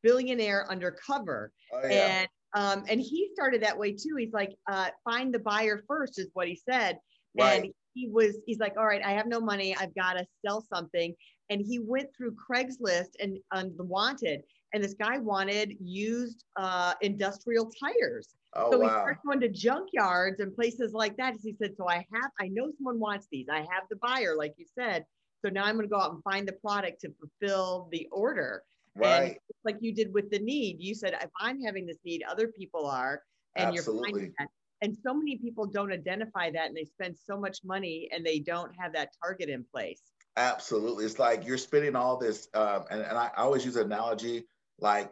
Billionaire 0.03 0.69
Undercover, 0.69 1.51
oh, 1.73 1.87
yeah. 1.87 2.19
and 2.19 2.27
um, 2.53 2.83
and 2.89 2.99
he 2.99 3.29
started 3.33 3.63
that 3.63 3.77
way 3.77 3.93
too. 3.93 4.15
He's 4.17 4.33
like, 4.33 4.51
uh, 4.69 4.89
find 5.05 5.33
the 5.33 5.39
buyer 5.39 5.83
first, 5.87 6.19
is 6.19 6.29
what 6.33 6.47
he 6.47 6.59
said, 6.69 6.97
right. 7.39 7.63
and 7.63 7.73
he 7.93 8.09
was 8.09 8.37
he's 8.45 8.59
like, 8.59 8.73
all 8.77 8.85
right, 8.85 9.03
I 9.03 9.11
have 9.11 9.27
no 9.27 9.39
money, 9.39 9.75
I've 9.75 9.95
got 9.95 10.13
to 10.13 10.25
sell 10.45 10.65
something, 10.73 11.15
and 11.49 11.61
he 11.61 11.79
went 11.79 12.09
through 12.15 12.35
Craigslist 12.35 13.15
and 13.19 13.39
on 13.51 13.73
the 13.77 13.83
wanted, 13.83 14.43
and 14.73 14.83
this 14.83 14.93
guy 14.93 15.17
wanted 15.17 15.75
used 15.79 16.43
uh, 16.55 16.93
industrial 17.01 17.71
tires. 17.71 18.35
Oh, 18.55 18.71
so 18.71 18.79
wow. 18.79 18.83
he 18.83 18.89
started 18.89 19.19
going 19.25 19.39
to 19.41 19.49
junkyards 19.49 20.39
and 20.39 20.55
places 20.55 20.93
like 20.93 21.17
that. 21.17 21.35
He 21.43 21.55
said, 21.61 21.75
"So 21.77 21.87
I 21.87 22.05
have, 22.13 22.31
I 22.39 22.47
know 22.47 22.71
someone 22.77 22.99
wants 22.99 23.27
these. 23.31 23.47
I 23.51 23.59
have 23.59 23.83
the 23.89 23.97
buyer, 23.97 24.35
like 24.35 24.53
you 24.57 24.65
said. 24.77 25.05
So 25.43 25.49
now 25.49 25.65
I'm 25.65 25.75
going 25.75 25.87
to 25.87 25.91
go 25.91 25.99
out 25.99 26.13
and 26.13 26.23
find 26.23 26.47
the 26.47 26.53
product 26.53 27.01
to 27.01 27.11
fulfill 27.19 27.89
the 27.91 28.07
order." 28.11 28.63
Right. 28.95 29.31
And 29.31 29.35
like 29.63 29.77
you 29.81 29.93
did 29.93 30.13
with 30.13 30.29
the 30.29 30.39
need, 30.39 30.77
you 30.79 30.95
said, 30.95 31.15
"If 31.21 31.29
I'm 31.39 31.61
having 31.61 31.85
this 31.85 31.99
need, 32.03 32.23
other 32.23 32.47
people 32.47 32.85
are." 32.85 33.21
And 33.55 33.69
Absolutely. 33.69 34.09
you're 34.09 34.11
finding 34.11 34.33
that. 34.39 34.47
And 34.81 34.97
so 35.03 35.13
many 35.13 35.37
people 35.37 35.65
don't 35.65 35.91
identify 35.91 36.49
that, 36.51 36.67
and 36.67 36.77
they 36.77 36.85
spend 36.85 37.17
so 37.17 37.37
much 37.37 37.59
money, 37.63 38.07
and 38.13 38.25
they 38.25 38.39
don't 38.39 38.71
have 38.79 38.93
that 38.93 39.09
target 39.21 39.49
in 39.49 39.65
place. 39.73 40.03
Absolutely. 40.39 41.03
It's 41.03 41.19
like 41.19 41.45
you're 41.45 41.57
spending 41.57 41.97
all 41.97 42.17
this, 42.17 42.47
um, 42.53 42.85
and, 42.89 43.01
and 43.01 43.17
I, 43.17 43.29
I 43.35 43.41
always 43.41 43.65
use 43.65 43.75
an 43.75 43.87
analogy 43.87 44.45
like 44.79 45.11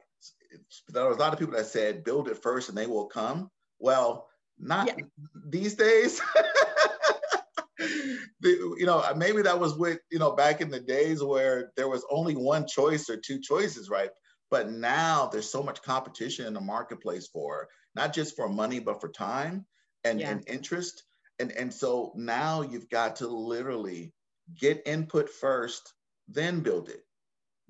there 0.87 1.05
was 1.05 1.17
a 1.17 1.19
lot 1.19 1.33
of 1.33 1.39
people 1.39 1.55
that 1.55 1.65
said, 1.65 2.05
build 2.05 2.29
it 2.29 2.41
first 2.41 2.69
and 2.69 2.77
they 2.77 2.87
will 2.87 3.07
come. 3.07 3.51
Well, 3.79 4.27
not 4.57 4.87
yeah. 4.87 5.03
these 5.49 5.75
days. 5.75 6.21
the, 7.77 8.75
you 8.77 8.85
know, 8.85 9.03
maybe 9.17 9.41
that 9.41 9.59
was 9.59 9.77
with, 9.77 9.99
you 10.11 10.19
know, 10.19 10.31
back 10.31 10.61
in 10.61 10.71
the 10.71 10.79
days 10.79 11.21
where 11.21 11.71
there 11.75 11.89
was 11.89 12.05
only 12.09 12.35
one 12.35 12.65
choice 12.65 13.09
or 13.09 13.17
two 13.17 13.41
choices, 13.41 13.89
right? 13.89 14.11
But 14.49 14.71
now 14.71 15.27
there's 15.31 15.51
so 15.51 15.61
much 15.61 15.83
competition 15.83 16.45
in 16.45 16.53
the 16.53 16.61
marketplace 16.61 17.27
for 17.27 17.67
not 17.95 18.13
just 18.13 18.35
for 18.35 18.47
money, 18.47 18.79
but 18.79 19.01
for 19.01 19.09
time 19.09 19.65
and, 20.05 20.21
yeah. 20.21 20.31
and 20.31 20.47
interest. 20.47 21.03
And, 21.39 21.51
and 21.51 21.73
so 21.73 22.13
now 22.15 22.61
you've 22.61 22.89
got 22.89 23.17
to 23.17 23.27
literally 23.27 24.13
get 24.55 24.83
input 24.85 25.29
first, 25.29 25.93
then 26.27 26.61
build 26.61 26.89
it. 26.89 27.03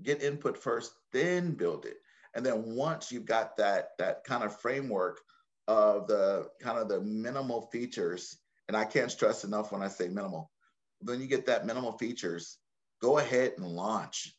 Get 0.01 0.22
input 0.22 0.57
first, 0.57 0.93
then 1.12 1.51
build 1.51 1.86
it. 1.86 1.98
And 2.36 2.46
then 2.46 2.75
once 2.75 3.12
you've 3.12 3.25
got 3.25 3.57
that 3.57 3.89
that 3.98 4.24
kind 4.24 4.43
of 4.43 4.60
framework 4.60 5.22
of 5.67 6.07
the 6.07 6.50
kind 6.62 6.77
of 6.77 6.88
the 6.88 7.01
minimal 7.01 7.62
features, 7.72 8.38
and 8.67 8.77
I 8.77 8.86
can't 8.86 9.12
stress 9.12 9.43
enough 9.43 9.72
when 9.72 9.81
I 9.81 9.88
say 9.88 10.07
minimal, 10.07 10.51
then 11.01 11.19
you 11.19 11.27
get 11.27 11.46
that 11.48 11.65
minimal 11.65 11.98
features, 11.98 12.57
go 13.01 13.17
ahead 13.17 13.53
and 13.57 13.65
launch. 13.65 14.36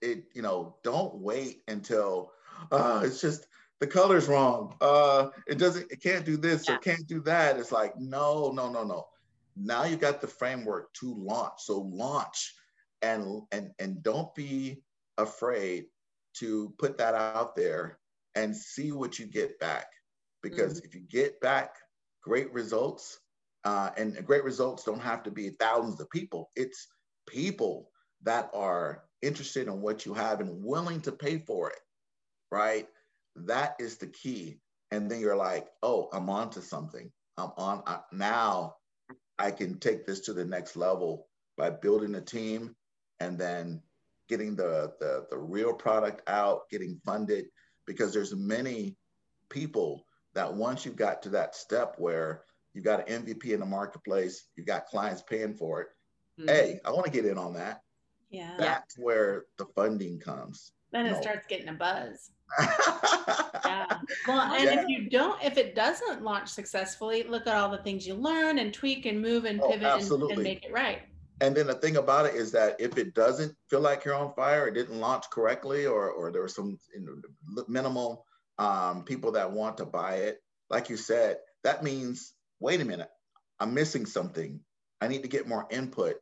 It, 0.00 0.24
you 0.34 0.42
know, 0.42 0.76
don't 0.84 1.16
wait 1.16 1.62
until 1.68 2.32
uh, 2.70 3.02
it's 3.04 3.20
just 3.20 3.46
the 3.80 3.86
color's 3.86 4.28
wrong. 4.28 4.76
Uh, 4.80 5.28
it 5.46 5.58
doesn't, 5.58 5.90
it 5.90 6.00
can't 6.02 6.24
do 6.24 6.36
this 6.36 6.68
yeah. 6.68 6.74
or 6.74 6.78
can't 6.78 7.06
do 7.06 7.20
that. 7.22 7.58
It's 7.58 7.72
like, 7.72 7.96
no, 7.98 8.52
no, 8.52 8.70
no, 8.70 8.84
no 8.84 9.06
now 9.58 9.84
you 9.84 9.96
got 9.96 10.20
the 10.20 10.26
framework 10.26 10.92
to 10.94 11.14
launch. 11.14 11.54
So 11.58 11.80
launch 11.80 12.54
and 13.02 13.42
and 13.52 13.70
and 13.78 14.02
don't 14.02 14.34
be 14.34 14.82
afraid 15.16 15.86
to 16.38 16.72
put 16.78 16.98
that 16.98 17.14
out 17.14 17.56
there 17.56 17.98
and 18.34 18.56
see 18.56 18.92
what 18.92 19.18
you 19.18 19.26
get 19.26 19.58
back. 19.58 19.86
Because 20.42 20.78
mm-hmm. 20.78 20.86
if 20.86 20.94
you 20.94 21.00
get 21.00 21.40
back 21.40 21.74
great 22.22 22.52
results, 22.52 23.18
uh, 23.64 23.90
and 23.96 24.24
great 24.24 24.44
results 24.44 24.84
don't 24.84 25.00
have 25.00 25.22
to 25.24 25.30
be 25.30 25.50
thousands 25.50 26.00
of 26.00 26.08
people. 26.10 26.50
It's 26.56 26.86
people 27.26 27.90
that 28.22 28.50
are 28.54 29.04
interested 29.22 29.66
in 29.66 29.80
what 29.80 30.06
you 30.06 30.14
have 30.14 30.40
and 30.40 30.64
willing 30.64 31.00
to 31.02 31.12
pay 31.12 31.38
for 31.38 31.70
it, 31.70 31.80
right? 32.50 32.86
That 33.36 33.74
is 33.80 33.96
the 33.96 34.06
key. 34.06 34.60
And 34.90 35.10
then 35.10 35.20
you're 35.20 35.36
like, 35.36 35.66
oh, 35.82 36.08
I'm 36.12 36.30
on 36.30 36.50
to 36.50 36.62
something. 36.62 37.10
I'm 37.36 37.50
on 37.56 37.82
I, 37.86 38.00
now. 38.12 38.74
I 39.38 39.50
can 39.50 39.78
take 39.78 40.06
this 40.06 40.20
to 40.20 40.32
the 40.32 40.44
next 40.44 40.76
level 40.76 41.28
by 41.56 41.70
building 41.70 42.14
a 42.14 42.20
team 42.20 42.74
and 43.20 43.38
then 43.38 43.82
getting 44.28 44.56
the, 44.56 44.92
the, 45.00 45.26
the 45.30 45.38
real 45.38 45.72
product 45.72 46.28
out, 46.28 46.68
getting 46.70 47.00
funded, 47.04 47.46
because 47.86 48.12
there's 48.12 48.34
many 48.34 48.96
people 49.48 50.04
that 50.34 50.52
once 50.52 50.84
you've 50.84 50.96
got 50.96 51.22
to 51.22 51.30
that 51.30 51.54
step 51.54 51.94
where 51.98 52.42
you've 52.74 52.84
got 52.84 53.08
an 53.08 53.24
MVP 53.24 53.46
in 53.46 53.60
the 53.60 53.66
marketplace, 53.66 54.46
you've 54.56 54.66
got 54.66 54.86
clients 54.86 55.22
paying 55.22 55.54
for 55.54 55.80
it. 55.80 55.88
Mm-hmm. 56.38 56.48
Hey, 56.48 56.80
I 56.84 56.90
want 56.90 57.06
to 57.06 57.10
get 57.10 57.24
in 57.24 57.38
on 57.38 57.54
that. 57.54 57.82
Yeah. 58.30 58.54
That's 58.58 58.98
where 58.98 59.46
the 59.56 59.66
funding 59.74 60.18
comes. 60.20 60.72
Then 60.92 61.06
it 61.06 61.22
starts 61.22 61.46
getting 61.48 61.68
a 61.68 61.72
buzz. 61.72 62.30
yeah. 63.68 63.98
Well, 64.26 64.40
and 64.54 64.64
yeah. 64.64 64.80
if 64.80 64.88
you 64.88 65.08
don't, 65.08 65.42
if 65.42 65.56
it 65.56 65.74
doesn't 65.74 66.22
launch 66.22 66.48
successfully, 66.48 67.22
look 67.22 67.46
at 67.46 67.54
all 67.54 67.70
the 67.70 67.78
things 67.78 68.06
you 68.06 68.14
learn 68.14 68.58
and 68.58 68.72
tweak 68.72 69.06
and 69.06 69.20
move 69.20 69.44
and 69.44 69.60
oh, 69.60 69.70
pivot 69.70 70.10
and, 70.10 70.22
and, 70.22 70.42
make 70.42 70.64
it 70.64 70.72
right. 70.72 71.00
And 71.40 71.56
then 71.56 71.66
the 71.66 71.74
thing 71.74 71.96
about 71.96 72.26
it 72.26 72.34
is 72.34 72.52
that 72.52 72.80
if 72.80 72.98
it 72.98 73.14
doesn't 73.14 73.54
feel 73.70 73.80
like 73.80 74.04
you're 74.04 74.14
on 74.14 74.34
fire, 74.34 74.66
it 74.66 74.74
didn't 74.74 74.98
launch 74.98 75.24
correctly, 75.30 75.86
or 75.86 76.10
or 76.10 76.32
there 76.32 76.42
were 76.42 76.48
some 76.48 76.78
you 76.94 77.00
know, 77.00 77.64
minimal 77.68 78.24
um, 78.58 79.04
people 79.04 79.32
that 79.32 79.52
want 79.52 79.78
to 79.78 79.86
buy 79.86 80.16
it, 80.16 80.38
like 80.70 80.90
you 80.90 80.96
said, 80.96 81.38
that 81.64 81.82
means, 81.82 82.34
wait 82.60 82.80
a 82.80 82.84
minute, 82.84 83.10
I'm 83.60 83.74
missing 83.74 84.06
something. 84.06 84.60
I 85.00 85.08
need 85.08 85.22
to 85.22 85.28
get 85.28 85.48
more 85.48 85.66
input. 85.70 86.16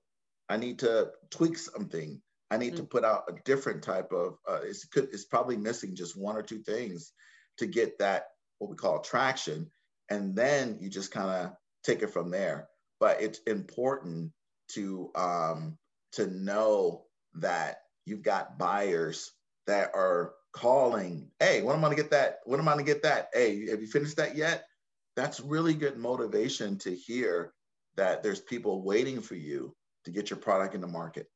I 0.49 0.57
need 0.57 0.81
to 0.81 1.11
tweak 1.31 1.59
something. 1.59 2.21
I 2.51 2.59
need 2.59 2.75
mm-hmm. 2.75 2.77
to 2.77 2.83
mm. 2.85 2.91
put 2.91 3.05
out 3.05 3.25
a 3.29 3.33
different 3.45 3.83
type 3.83 4.13
of, 4.13 4.37
uh, 4.49 4.61
it's, 4.63 4.85
could, 4.85 5.09
it's 5.13 5.25
probably 5.25 5.57
missing 5.57 5.97
just 5.97 6.17
one 6.17 6.37
or 6.37 6.43
two 6.43 6.61
things 6.61 7.13
to 7.59 7.67
get 7.67 7.99
that, 7.99 8.27
what 8.59 8.71
we 8.71 8.77
call 8.77 9.01
traction. 9.01 9.71
And 10.11 10.37
then 10.37 10.79
you 10.81 10.89
just 10.89 11.11
kind 11.11 11.31
of 11.31 11.53
take 11.85 12.03
it 12.03 12.13
from 12.13 12.31
there. 12.31 12.69
But 13.01 13.21
it's 13.21 13.41
important 13.41 14.33
to, 14.71 15.11
um, 15.15 15.79
to 16.13 16.27
know 16.29 17.05
that 17.35 17.79
you've 18.07 18.23
got 18.23 18.59
buyers 18.59 19.33
that 19.67 19.91
are 19.95 20.35
calling, 20.53 21.31
hey, 21.39 21.61
when 21.61 21.77
am 21.77 21.85
I 21.85 21.89
gonna 21.89 21.97
get 21.97 22.11
that? 22.13 22.39
When 22.45 22.61
am 22.61 22.69
I 22.69 22.73
gonna 22.73 22.85
get 22.85 23.03
that? 23.03 23.29
Hey, 23.35 23.69
have 23.69 23.81
you 23.81 23.87
finished 23.87 24.17
that 24.17 24.37
yet? 24.37 24.67
That's 25.15 25.41
really 25.41 25.75
good 25.75 25.99
motivation 25.99 26.79
to 26.79 26.95
hear 26.95 27.53
that 27.97 28.23
there's 28.23 28.41
people 28.41 28.83
waiting 28.83 29.21
for 29.21 29.35
you 29.35 29.75
to 30.05 30.11
get 30.11 30.31
your 30.31 30.39
product 30.39 30.75
in 30.75 30.81
the 30.81 30.87
market. 30.87 31.27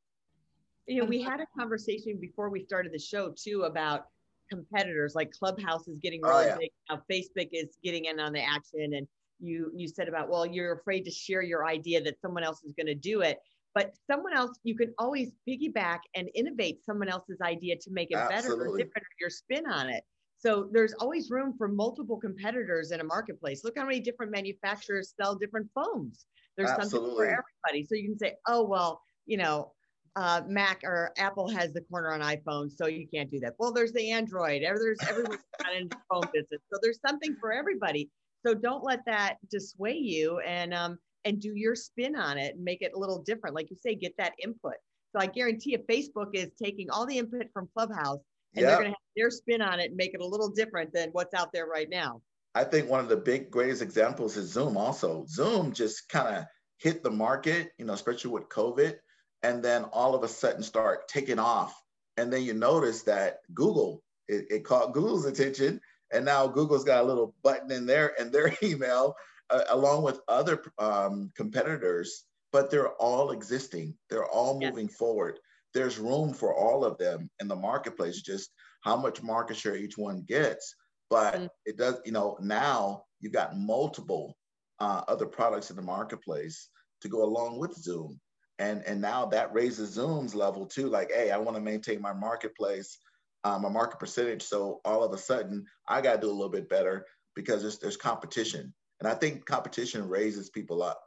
You 0.86 1.00
know, 1.00 1.06
we 1.06 1.20
had 1.20 1.40
a 1.40 1.46
conversation 1.58 2.18
before 2.20 2.50
we 2.50 2.64
started 2.64 2.92
the 2.92 2.98
show 2.98 3.34
too 3.36 3.64
about 3.64 4.06
competitors 4.50 5.14
like 5.14 5.30
Clubhouse 5.30 5.88
is 5.88 5.98
getting 6.02 6.20
oh, 6.24 6.28
really 6.28 6.44
oh, 6.44 6.48
yeah. 6.48 6.56
big 6.58 6.70
now. 6.88 7.02
Facebook 7.10 7.48
is 7.52 7.76
getting 7.82 8.06
in 8.06 8.20
on 8.20 8.32
the 8.32 8.42
action, 8.42 8.94
and 8.94 9.06
you 9.38 9.70
you 9.74 9.88
said 9.88 10.08
about 10.08 10.28
well, 10.28 10.46
you're 10.46 10.72
afraid 10.74 11.04
to 11.04 11.10
share 11.10 11.42
your 11.42 11.66
idea 11.66 12.02
that 12.02 12.20
someone 12.20 12.42
else 12.42 12.62
is 12.64 12.72
going 12.74 12.86
to 12.86 12.94
do 12.94 13.22
it 13.22 13.38
but 13.74 13.94
someone 14.10 14.36
else 14.36 14.58
you 14.62 14.76
can 14.76 14.92
always 14.98 15.30
piggyback 15.48 16.00
and 16.14 16.28
innovate 16.34 16.84
someone 16.84 17.08
else's 17.08 17.40
idea 17.40 17.76
to 17.76 17.90
make 17.90 18.10
it 18.10 18.16
Absolutely. 18.16 18.64
better 18.64 18.74
or 18.74 18.76
different 18.78 19.04
or 19.04 19.16
your 19.20 19.30
spin 19.30 19.66
on 19.66 19.88
it 19.88 20.02
so 20.38 20.68
there's 20.72 20.94
always 20.94 21.30
room 21.30 21.54
for 21.56 21.68
multiple 21.68 22.16
competitors 22.16 22.90
in 22.90 23.00
a 23.00 23.04
marketplace 23.04 23.62
look 23.64 23.76
how 23.76 23.84
many 23.84 24.00
different 24.00 24.32
manufacturers 24.32 25.14
sell 25.20 25.34
different 25.34 25.68
phones 25.74 26.26
there's 26.56 26.70
Absolutely. 26.70 26.98
something 26.98 27.16
for 27.16 27.24
everybody 27.24 27.86
so 27.86 27.94
you 27.94 28.08
can 28.08 28.18
say 28.18 28.34
oh 28.46 28.62
well 28.62 29.00
you 29.26 29.36
know 29.36 29.72
uh, 30.16 30.42
Mac 30.46 30.80
or 30.84 31.12
Apple 31.16 31.48
has 31.48 31.72
the 31.72 31.82
corner 31.82 32.12
on 32.12 32.20
iPhone, 32.20 32.70
so 32.70 32.86
you 32.86 33.06
can't 33.12 33.30
do 33.30 33.40
that. 33.40 33.54
Well, 33.58 33.72
there's 33.72 33.92
the 33.92 34.10
Android. 34.10 34.62
There's 34.62 34.98
everyone's 35.08 35.42
got 35.62 35.74
in 35.74 35.88
phone 36.10 36.24
business, 36.32 36.60
so 36.72 36.78
there's 36.82 36.98
something 37.06 37.36
for 37.40 37.52
everybody. 37.52 38.10
So 38.46 38.54
don't 38.54 38.82
let 38.82 39.00
that 39.06 39.36
dissuade 39.50 40.04
you. 40.04 40.40
And 40.40 40.72
um, 40.74 40.98
and 41.24 41.40
do 41.40 41.52
your 41.54 41.74
spin 41.74 42.16
on 42.16 42.38
it 42.38 42.54
and 42.54 42.64
make 42.64 42.82
it 42.82 42.92
a 42.94 42.98
little 42.98 43.18
different. 43.18 43.54
Like 43.54 43.70
you 43.70 43.76
say, 43.76 43.94
get 43.94 44.14
that 44.18 44.32
input. 44.42 44.74
So 45.14 45.20
I 45.20 45.26
guarantee 45.26 45.72
you, 45.72 45.78
Facebook 45.78 46.30
is 46.34 46.50
taking 46.62 46.90
all 46.90 47.06
the 47.06 47.18
input 47.18 47.46
from 47.52 47.68
Clubhouse 47.74 48.20
and 48.54 48.64
they're 48.66 48.76
going 48.76 48.84
to 48.86 48.90
have 48.90 48.96
their 49.16 49.30
spin 49.30 49.62
on 49.62 49.80
it 49.80 49.86
and 49.86 49.96
make 49.96 50.14
it 50.14 50.20
a 50.20 50.26
little 50.26 50.48
different 50.48 50.92
than 50.92 51.10
what's 51.12 51.34
out 51.34 51.52
there 51.52 51.66
right 51.66 51.88
now. 51.88 52.20
I 52.54 52.64
think 52.64 52.88
one 52.88 53.00
of 53.00 53.08
the 53.08 53.16
big 53.16 53.50
greatest 53.50 53.82
examples 53.82 54.36
is 54.36 54.52
Zoom. 54.52 54.76
Also, 54.76 55.24
Zoom 55.28 55.72
just 55.72 56.08
kind 56.08 56.36
of 56.36 56.44
hit 56.78 57.02
the 57.02 57.10
market, 57.10 57.70
you 57.78 57.84
know, 57.84 57.92
especially 57.92 58.30
with 58.30 58.48
COVID, 58.48 58.96
and 59.42 59.62
then 59.62 59.84
all 59.84 60.14
of 60.14 60.22
a 60.22 60.28
sudden 60.28 60.62
start 60.62 61.08
taking 61.08 61.38
off. 61.38 61.74
And 62.16 62.32
then 62.32 62.42
you 62.42 62.54
notice 62.54 63.02
that 63.02 63.38
Google 63.54 64.02
it, 64.28 64.46
it 64.50 64.64
caught 64.64 64.92
Google's 64.92 65.26
attention, 65.26 65.80
and 66.12 66.24
now 66.24 66.46
Google's 66.46 66.84
got 66.84 67.02
a 67.02 67.06
little 67.06 67.34
button 67.42 67.70
in 67.72 67.84
there 67.84 68.12
in 68.18 68.30
their 68.30 68.54
email 68.62 69.14
uh, 69.50 69.64
along 69.70 70.02
with 70.02 70.20
other 70.28 70.62
um, 70.78 71.30
competitors, 71.36 72.24
but 72.52 72.70
they're 72.70 72.92
all 72.94 73.32
existing. 73.32 73.94
They're 74.08 74.28
all 74.28 74.60
moving 74.60 74.86
yes. 74.86 74.96
forward. 74.96 75.38
There's 75.74 75.98
room 75.98 76.32
for 76.32 76.54
all 76.54 76.84
of 76.84 76.98
them 76.98 77.30
in 77.40 77.48
the 77.48 77.56
marketplace, 77.56 78.22
just 78.22 78.50
how 78.82 78.96
much 78.96 79.22
market 79.22 79.56
share 79.56 79.76
each 79.76 79.98
one 79.98 80.22
gets. 80.26 80.74
But 81.10 81.34
mm-hmm. 81.34 81.46
it 81.66 81.76
does, 81.76 81.96
you 82.04 82.12
know, 82.12 82.38
now 82.40 83.04
you've 83.20 83.32
got 83.32 83.56
multiple 83.56 84.36
uh, 84.78 85.02
other 85.08 85.26
products 85.26 85.70
in 85.70 85.76
the 85.76 85.82
marketplace 85.82 86.68
to 87.02 87.08
go 87.08 87.24
along 87.24 87.58
with 87.58 87.74
Zoom. 87.74 88.20
And, 88.60 88.82
and 88.86 89.00
now 89.00 89.24
that 89.24 89.54
raises 89.54 89.94
Zoom's 89.94 90.34
level 90.34 90.66
too. 90.66 90.88
Like, 90.88 91.10
hey, 91.10 91.30
I 91.30 91.38
want 91.38 91.56
to 91.56 91.62
maintain 91.62 92.00
my 92.02 92.12
marketplace, 92.12 92.98
um, 93.42 93.62
my 93.62 93.70
market 93.70 93.98
percentage. 93.98 94.42
So 94.42 94.82
all 94.84 95.02
of 95.02 95.14
a 95.14 95.18
sudden, 95.18 95.64
I 95.88 96.02
got 96.02 96.16
to 96.16 96.20
do 96.20 96.28
a 96.28 96.30
little 96.30 96.50
bit 96.50 96.68
better 96.68 97.06
because 97.34 97.62
there's, 97.62 97.78
there's 97.78 97.96
competition. 97.96 98.72
And 99.00 99.08
I 99.08 99.14
think 99.14 99.46
competition 99.46 100.06
raises 100.06 100.50
people 100.50 100.82
up. 100.82 101.00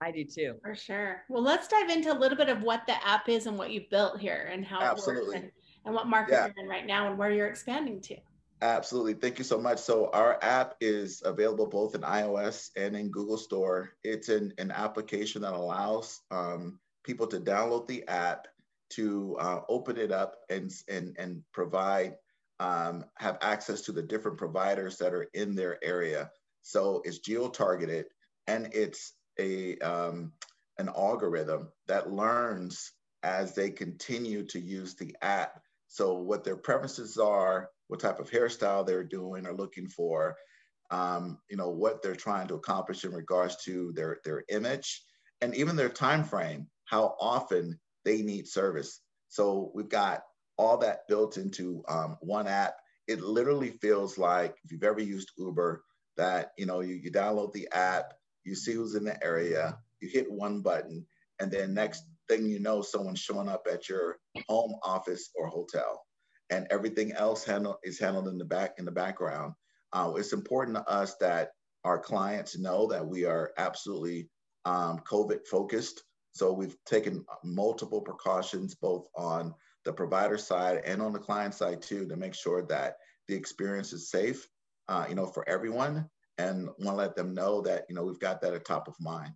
I 0.00 0.10
do 0.10 0.24
too. 0.24 0.56
For 0.64 0.74
sure. 0.74 1.22
Well, 1.28 1.44
let's 1.44 1.68
dive 1.68 1.90
into 1.90 2.12
a 2.12 2.18
little 2.18 2.36
bit 2.36 2.48
of 2.48 2.62
what 2.62 2.82
the 2.88 3.06
app 3.06 3.28
is 3.28 3.46
and 3.46 3.56
what 3.56 3.70
you've 3.70 3.88
built 3.88 4.18
here 4.18 4.50
and 4.52 4.66
how 4.66 4.80
Absolutely. 4.80 5.22
it 5.22 5.26
works 5.26 5.34
and, 5.36 5.50
and 5.86 5.94
what 5.94 6.08
market 6.08 6.32
yeah. 6.32 6.46
you're 6.46 6.64
in 6.64 6.68
right 6.68 6.86
now 6.86 7.06
and 7.06 7.16
where 7.16 7.30
you're 7.30 7.46
expanding 7.46 8.00
to. 8.00 8.16
Absolutely. 8.62 9.14
Thank 9.14 9.38
you 9.38 9.44
so 9.44 9.58
much. 9.58 9.78
So 9.78 10.10
our 10.12 10.38
app 10.42 10.76
is 10.80 11.22
available 11.24 11.66
both 11.66 11.94
in 11.94 12.00
iOS 12.00 12.70
and 12.76 12.96
in 12.96 13.10
Google 13.10 13.36
Store. 13.36 13.92
It's 14.02 14.28
an, 14.28 14.54
an 14.58 14.70
application 14.70 15.42
that 15.42 15.52
allows 15.52 16.22
um, 16.30 16.78
people 17.02 17.26
to 17.26 17.40
download 17.40 17.86
the 17.86 18.06
app, 18.08 18.48
to 18.90 19.36
uh, 19.38 19.60
open 19.68 19.98
it 19.98 20.12
up 20.12 20.36
and, 20.48 20.72
and, 20.88 21.14
and 21.18 21.42
provide, 21.52 22.16
um, 22.60 23.04
have 23.16 23.38
access 23.42 23.82
to 23.82 23.92
the 23.92 24.02
different 24.02 24.38
providers 24.38 24.96
that 24.98 25.12
are 25.12 25.28
in 25.34 25.54
their 25.54 25.82
area. 25.84 26.30
So 26.62 27.02
it's 27.04 27.18
geo-targeted 27.18 28.06
and 28.46 28.70
it's 28.72 29.12
a 29.38 29.76
um, 29.78 30.32
an 30.78 30.88
algorithm 30.88 31.68
that 31.86 32.10
learns 32.10 32.92
as 33.22 33.54
they 33.54 33.70
continue 33.70 34.44
to 34.44 34.60
use 34.60 34.94
the 34.94 35.14
app. 35.22 35.60
So 35.94 36.14
what 36.14 36.42
their 36.42 36.56
preferences 36.56 37.18
are, 37.18 37.70
what 37.86 38.00
type 38.00 38.18
of 38.18 38.28
hairstyle 38.28 38.84
they're 38.84 39.04
doing 39.04 39.46
or 39.46 39.54
looking 39.54 39.86
for, 39.86 40.34
um, 40.90 41.38
you 41.48 41.56
know, 41.56 41.70
what 41.70 42.02
they're 42.02 42.16
trying 42.16 42.48
to 42.48 42.54
accomplish 42.54 43.04
in 43.04 43.12
regards 43.12 43.62
to 43.66 43.92
their 43.92 44.18
their 44.24 44.42
image 44.48 45.04
and 45.40 45.54
even 45.54 45.76
their 45.76 45.88
time 45.88 46.24
frame, 46.24 46.66
how 46.84 47.14
often 47.20 47.78
they 48.04 48.22
need 48.22 48.48
service. 48.48 49.02
So 49.28 49.70
we've 49.72 49.88
got 49.88 50.22
all 50.58 50.78
that 50.78 51.06
built 51.08 51.36
into 51.36 51.84
um, 51.88 52.16
one 52.20 52.48
app. 52.48 52.74
It 53.06 53.20
literally 53.20 53.70
feels 53.70 54.18
like 54.18 54.56
if 54.64 54.72
you've 54.72 54.82
ever 54.82 55.00
used 55.00 55.30
Uber, 55.38 55.84
that 56.16 56.50
you 56.58 56.66
know 56.66 56.80
you, 56.80 56.96
you 56.96 57.12
download 57.12 57.52
the 57.52 57.68
app 57.72 58.14
you 58.44 58.56
see 58.56 58.72
who's 58.72 58.96
in 58.96 59.04
the 59.04 59.24
area 59.24 59.78
you 60.00 60.08
hit 60.08 60.30
one 60.30 60.60
button 60.60 61.06
and 61.40 61.50
then 61.50 61.74
next 61.74 62.04
thing 62.28 62.46
you 62.46 62.60
know 62.60 62.82
someone's 62.82 63.20
showing 63.20 63.48
up 63.48 63.66
at 63.70 63.88
your 63.88 64.18
home 64.48 64.74
office 64.82 65.30
or 65.36 65.46
hotel 65.46 66.02
and 66.50 66.66
everything 66.70 67.12
else 67.12 67.44
handle, 67.44 67.78
is 67.82 67.98
handled 67.98 68.28
in 68.28 68.38
the 68.38 68.44
back 68.44 68.74
in 68.78 68.84
the 68.84 68.90
background 68.90 69.52
uh, 69.92 70.12
it's 70.16 70.32
important 70.32 70.76
to 70.76 70.88
us 70.88 71.16
that 71.20 71.50
our 71.84 71.98
clients 71.98 72.58
know 72.58 72.86
that 72.86 73.06
we 73.06 73.24
are 73.24 73.52
absolutely 73.58 74.28
um, 74.64 74.98
covid 75.00 75.46
focused 75.46 76.02
so 76.32 76.52
we've 76.52 76.76
taken 76.84 77.24
multiple 77.44 78.00
precautions 78.00 78.74
both 78.74 79.06
on 79.16 79.54
the 79.84 79.92
provider 79.92 80.38
side 80.38 80.80
and 80.84 81.02
on 81.02 81.12
the 81.12 81.18
client 81.18 81.54
side 81.54 81.80
too 81.82 82.06
to 82.08 82.16
make 82.16 82.34
sure 82.34 82.66
that 82.66 82.96
the 83.28 83.34
experience 83.34 83.92
is 83.92 84.10
safe 84.10 84.48
uh, 84.88 85.06
you 85.08 85.14
know, 85.14 85.26
for 85.26 85.48
everyone, 85.48 86.08
and 86.38 86.66
want 86.78 86.78
to 86.78 86.92
let 86.92 87.16
them 87.16 87.34
know 87.34 87.60
that 87.62 87.84
you 87.88 87.94
know 87.94 88.04
we've 88.04 88.18
got 88.18 88.40
that 88.40 88.54
at 88.54 88.64
top 88.64 88.88
of 88.88 88.94
mind. 89.00 89.32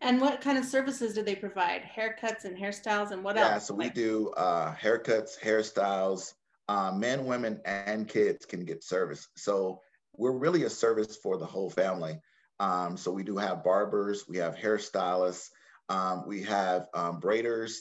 And 0.00 0.20
what 0.20 0.40
kind 0.40 0.58
of 0.58 0.64
services 0.64 1.14
do 1.14 1.22
they 1.22 1.34
provide? 1.34 1.82
Haircuts 1.82 2.44
and 2.44 2.56
hairstyles, 2.56 3.10
and 3.10 3.22
what 3.22 3.36
yeah, 3.36 3.42
else? 3.42 3.52
Yeah, 3.52 3.58
so 3.58 3.74
we 3.74 3.90
do 3.90 4.30
uh, 4.36 4.74
haircuts, 4.74 5.38
hairstyles. 5.38 6.34
Uh, 6.68 6.92
men, 6.92 7.24
women, 7.24 7.58
and 7.64 8.06
kids 8.06 8.44
can 8.44 8.62
get 8.62 8.84
service. 8.84 9.28
So 9.36 9.80
we're 10.14 10.36
really 10.36 10.64
a 10.64 10.70
service 10.70 11.16
for 11.16 11.38
the 11.38 11.46
whole 11.46 11.70
family. 11.70 12.20
Um, 12.60 12.98
so 12.98 13.10
we 13.10 13.22
do 13.22 13.38
have 13.38 13.64
barbers, 13.64 14.28
we 14.28 14.36
have 14.36 14.54
hairstylists, 14.54 15.48
um, 15.88 16.24
we 16.26 16.42
have 16.42 16.88
um, 16.92 17.22
braiders 17.22 17.76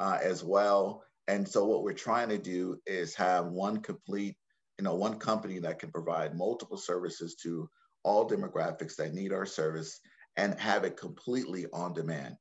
uh, 0.00 0.18
as 0.20 0.42
well. 0.42 1.04
And 1.28 1.46
so 1.46 1.64
what 1.66 1.84
we're 1.84 1.92
trying 1.92 2.30
to 2.30 2.38
do 2.38 2.78
is 2.84 3.14
have 3.14 3.46
one 3.46 3.80
complete 3.80 4.36
you 4.78 4.84
know, 4.84 4.94
one 4.94 5.18
company 5.18 5.60
that 5.60 5.78
can 5.78 5.92
provide 5.92 6.36
multiple 6.36 6.76
services 6.76 7.36
to 7.36 7.68
all 8.02 8.28
demographics 8.28 8.96
that 8.96 9.14
need 9.14 9.32
our 9.32 9.46
service 9.46 10.00
and 10.36 10.58
have 10.58 10.84
it 10.84 10.96
completely 10.96 11.66
on 11.72 11.92
demand. 11.92 12.36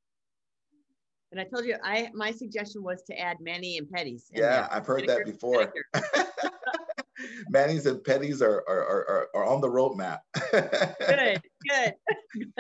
And 1.32 1.40
I 1.40 1.46
told 1.46 1.66
you, 1.66 1.78
I 1.84 2.10
my 2.14 2.32
suggestion 2.32 2.84
was 2.84 3.04
to 3.04 3.18
add 3.18 3.38
Mani 3.40 3.78
and 3.78 3.88
Pedis. 3.88 4.24
Yeah, 4.34 4.68
I've 4.70 4.86
heard 4.86 5.08
that 5.08 5.26
before. 5.26 5.74
Manis 7.50 7.86
and 7.86 8.00
Pedis 8.00 8.42
are, 8.42 8.64
are, 8.68 8.82
are, 8.82 9.28
are 9.36 9.46
on 9.46 9.62
the 9.62 9.68
roadmap. 9.68 10.20
good, 10.52 11.42
good. 11.70 11.94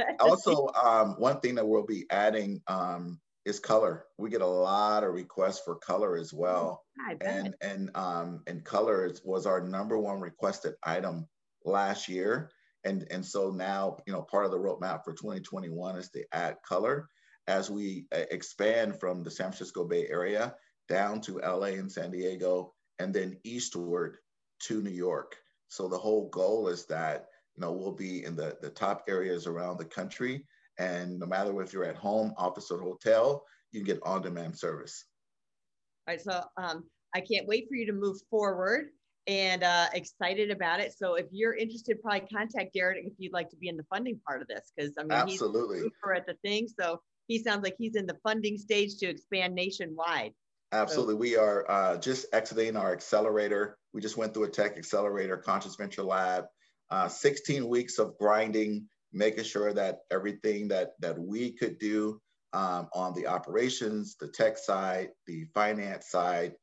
also, 0.20 0.67
um, 0.82 1.15
one 1.17 1.39
thing 1.39 1.56
that 1.56 1.67
we'll 1.67 1.86
be 1.86 2.06
adding 2.12 2.62
um, 2.67 3.20
is 3.46 3.60
color. 3.60 4.06
We 4.17 4.30
get 4.30 4.41
a 4.41 4.48
lot 4.48 5.04
of 5.04 5.13
requests 5.13 5.62
for 5.63 5.76
color 5.76 6.17
as 6.17 6.34
well. 6.34 6.84
Oh, 7.00 7.15
and 7.22 7.56
and 7.62 7.89
um 7.96 8.44
and 8.48 8.63
color 8.63 9.12
was 9.24 9.46
our 9.46 9.62
number 9.62 9.98
one 9.98 10.20
requested 10.20 10.76
item 10.84 11.28
last 11.65 12.08
year. 12.08 12.52
And 12.84 13.08
and 13.12 13.26
so 13.26 13.52
now, 13.52 13.98
you 14.08 14.13
know, 14.13 14.22
part 14.22 14.46
of 14.46 14.52
the 14.52 14.58
roadmap 14.58 15.04
for 15.04 15.13
2021 15.13 15.98
is 15.98 16.10
to 16.12 16.24
add 16.32 16.58
color 16.65 17.08
as 17.48 17.70
we 17.70 18.06
uh, 18.15 18.24
expand 18.32 19.00
from 19.00 19.24
the 19.24 19.32
San 19.32 19.48
Francisco 19.48 19.84
Bay 19.84 20.08
Area 20.08 20.56
down 20.88 21.22
to 21.22 21.39
LA 21.39 21.78
and 21.78 21.91
San 21.91 22.12
Diego 22.12 22.74
and 23.00 23.13
then 23.13 23.38
eastward 23.44 24.17
to 24.63 24.82
New 24.82 24.91
York. 24.91 25.36
So 25.67 25.88
the 25.88 25.98
whole 25.98 26.30
goal 26.30 26.67
is 26.67 26.86
that 26.88 27.28
you 27.56 27.62
know, 27.62 27.72
we'll 27.72 27.91
be 27.91 28.24
in 28.24 28.36
the, 28.36 28.58
the 28.62 28.70
top 28.70 29.04
areas 29.08 29.48
around 29.48 29.78
the 29.78 29.86
country. 29.86 30.46
And 30.80 31.20
no 31.20 31.26
matter 31.26 31.62
if 31.62 31.74
you're 31.74 31.86
at 31.86 31.98
home, 31.98 32.34
office, 32.38 32.72
or 32.72 32.82
hotel, 32.82 33.44
you 33.72 33.80
can 33.80 33.86
get 33.86 34.04
on-demand 34.04 34.58
service. 34.58 35.06
All 36.08 36.13
right, 36.13 36.22
so 36.22 36.44
um, 36.58 36.84
I 37.13 37.22
can't 37.22 37.48
wait 37.48 37.67
for 37.67 37.76
you 37.76 37.86
to 37.88 37.94
move 37.94 38.17
forward 38.30 38.88
and 39.28 39.64
uh, 39.64 39.88
excited 39.94 40.52
about 40.52 40.80
it. 40.80 40.94
So 40.98 41.16
if 41.16 41.28
you're 41.32 41.54
interested, 41.54 42.02
probably 42.02 42.22
contact 42.22 42.74
Derek 42.74 43.06
if 43.06 43.14
you'd 43.18 43.34
like 43.34 43.50
to 43.50 43.56
be 43.56 43.68
in 43.68 43.78
the 43.78 43.84
funding 43.84 44.20
part 44.28 44.42
of 44.42 44.48
this, 44.48 44.72
because 44.76 44.94
I 44.98 45.04
mean, 45.04 45.12
absolutely 45.12 45.78
he's 45.78 45.86
super 45.86 46.14
at 46.14 46.26
the 46.26 46.36
thing. 46.44 46.68
So 46.68 47.02
he 47.28 47.42
sounds 47.42 47.64
like 47.64 47.76
he's 47.78 47.96
in 47.96 48.06
the 48.06 48.18
funding 48.24 48.58
stage 48.58 48.98
to 48.98 49.08
expand 49.08 49.56
nationwide. 49.56 50.34
Absolutely. 50.74 51.14
So, 51.14 51.18
we 51.18 51.36
are 51.36 51.70
uh, 51.70 51.98
just 51.98 52.28
exiting 52.34 52.76
our 52.76 52.94
accelerator. 52.94 53.78
We 53.94 54.02
just 54.02 54.18
went 54.18 54.34
through 54.34 54.46
a 54.46 54.50
tech 54.50 54.78
accelerator, 54.78 55.38
Conscious 55.38 55.76
Venture 55.76 56.04
Lab, 56.04 56.46
uh, 56.90 57.08
16 57.08 57.68
weeks 57.68 58.00
of 58.00 58.18
grinding, 58.18 58.88
making 59.12 59.44
sure 59.44 59.74
that 59.74 60.00
everything 60.12 60.70
that, 60.70 60.92
that 61.00 61.20
we 61.20 61.52
could 61.52 61.78
do 61.78 62.22
um, 62.54 62.88
on 62.94 63.14
the 63.14 63.28
operations, 63.28 64.16
the 64.20 64.28
tech 64.28 64.58
side, 64.58 65.10
the 65.28 65.46
finance 65.54 66.10
side, 66.10 66.54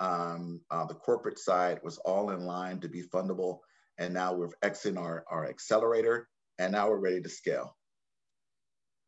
um, 0.00 0.60
uh, 0.70 0.86
the 0.86 0.94
corporate 0.94 1.38
side 1.38 1.80
was 1.82 1.98
all 1.98 2.30
in 2.30 2.46
line 2.46 2.80
to 2.80 2.88
be 2.88 3.02
fundable. 3.02 3.60
And 3.98 4.14
now 4.14 4.32
we're 4.34 4.50
exiting 4.62 4.98
our, 4.98 5.24
our 5.28 5.48
accelerator 5.48 6.28
and 6.58 6.72
now 6.72 6.88
we're 6.88 6.98
ready 6.98 7.20
to 7.20 7.28
scale. 7.28 7.76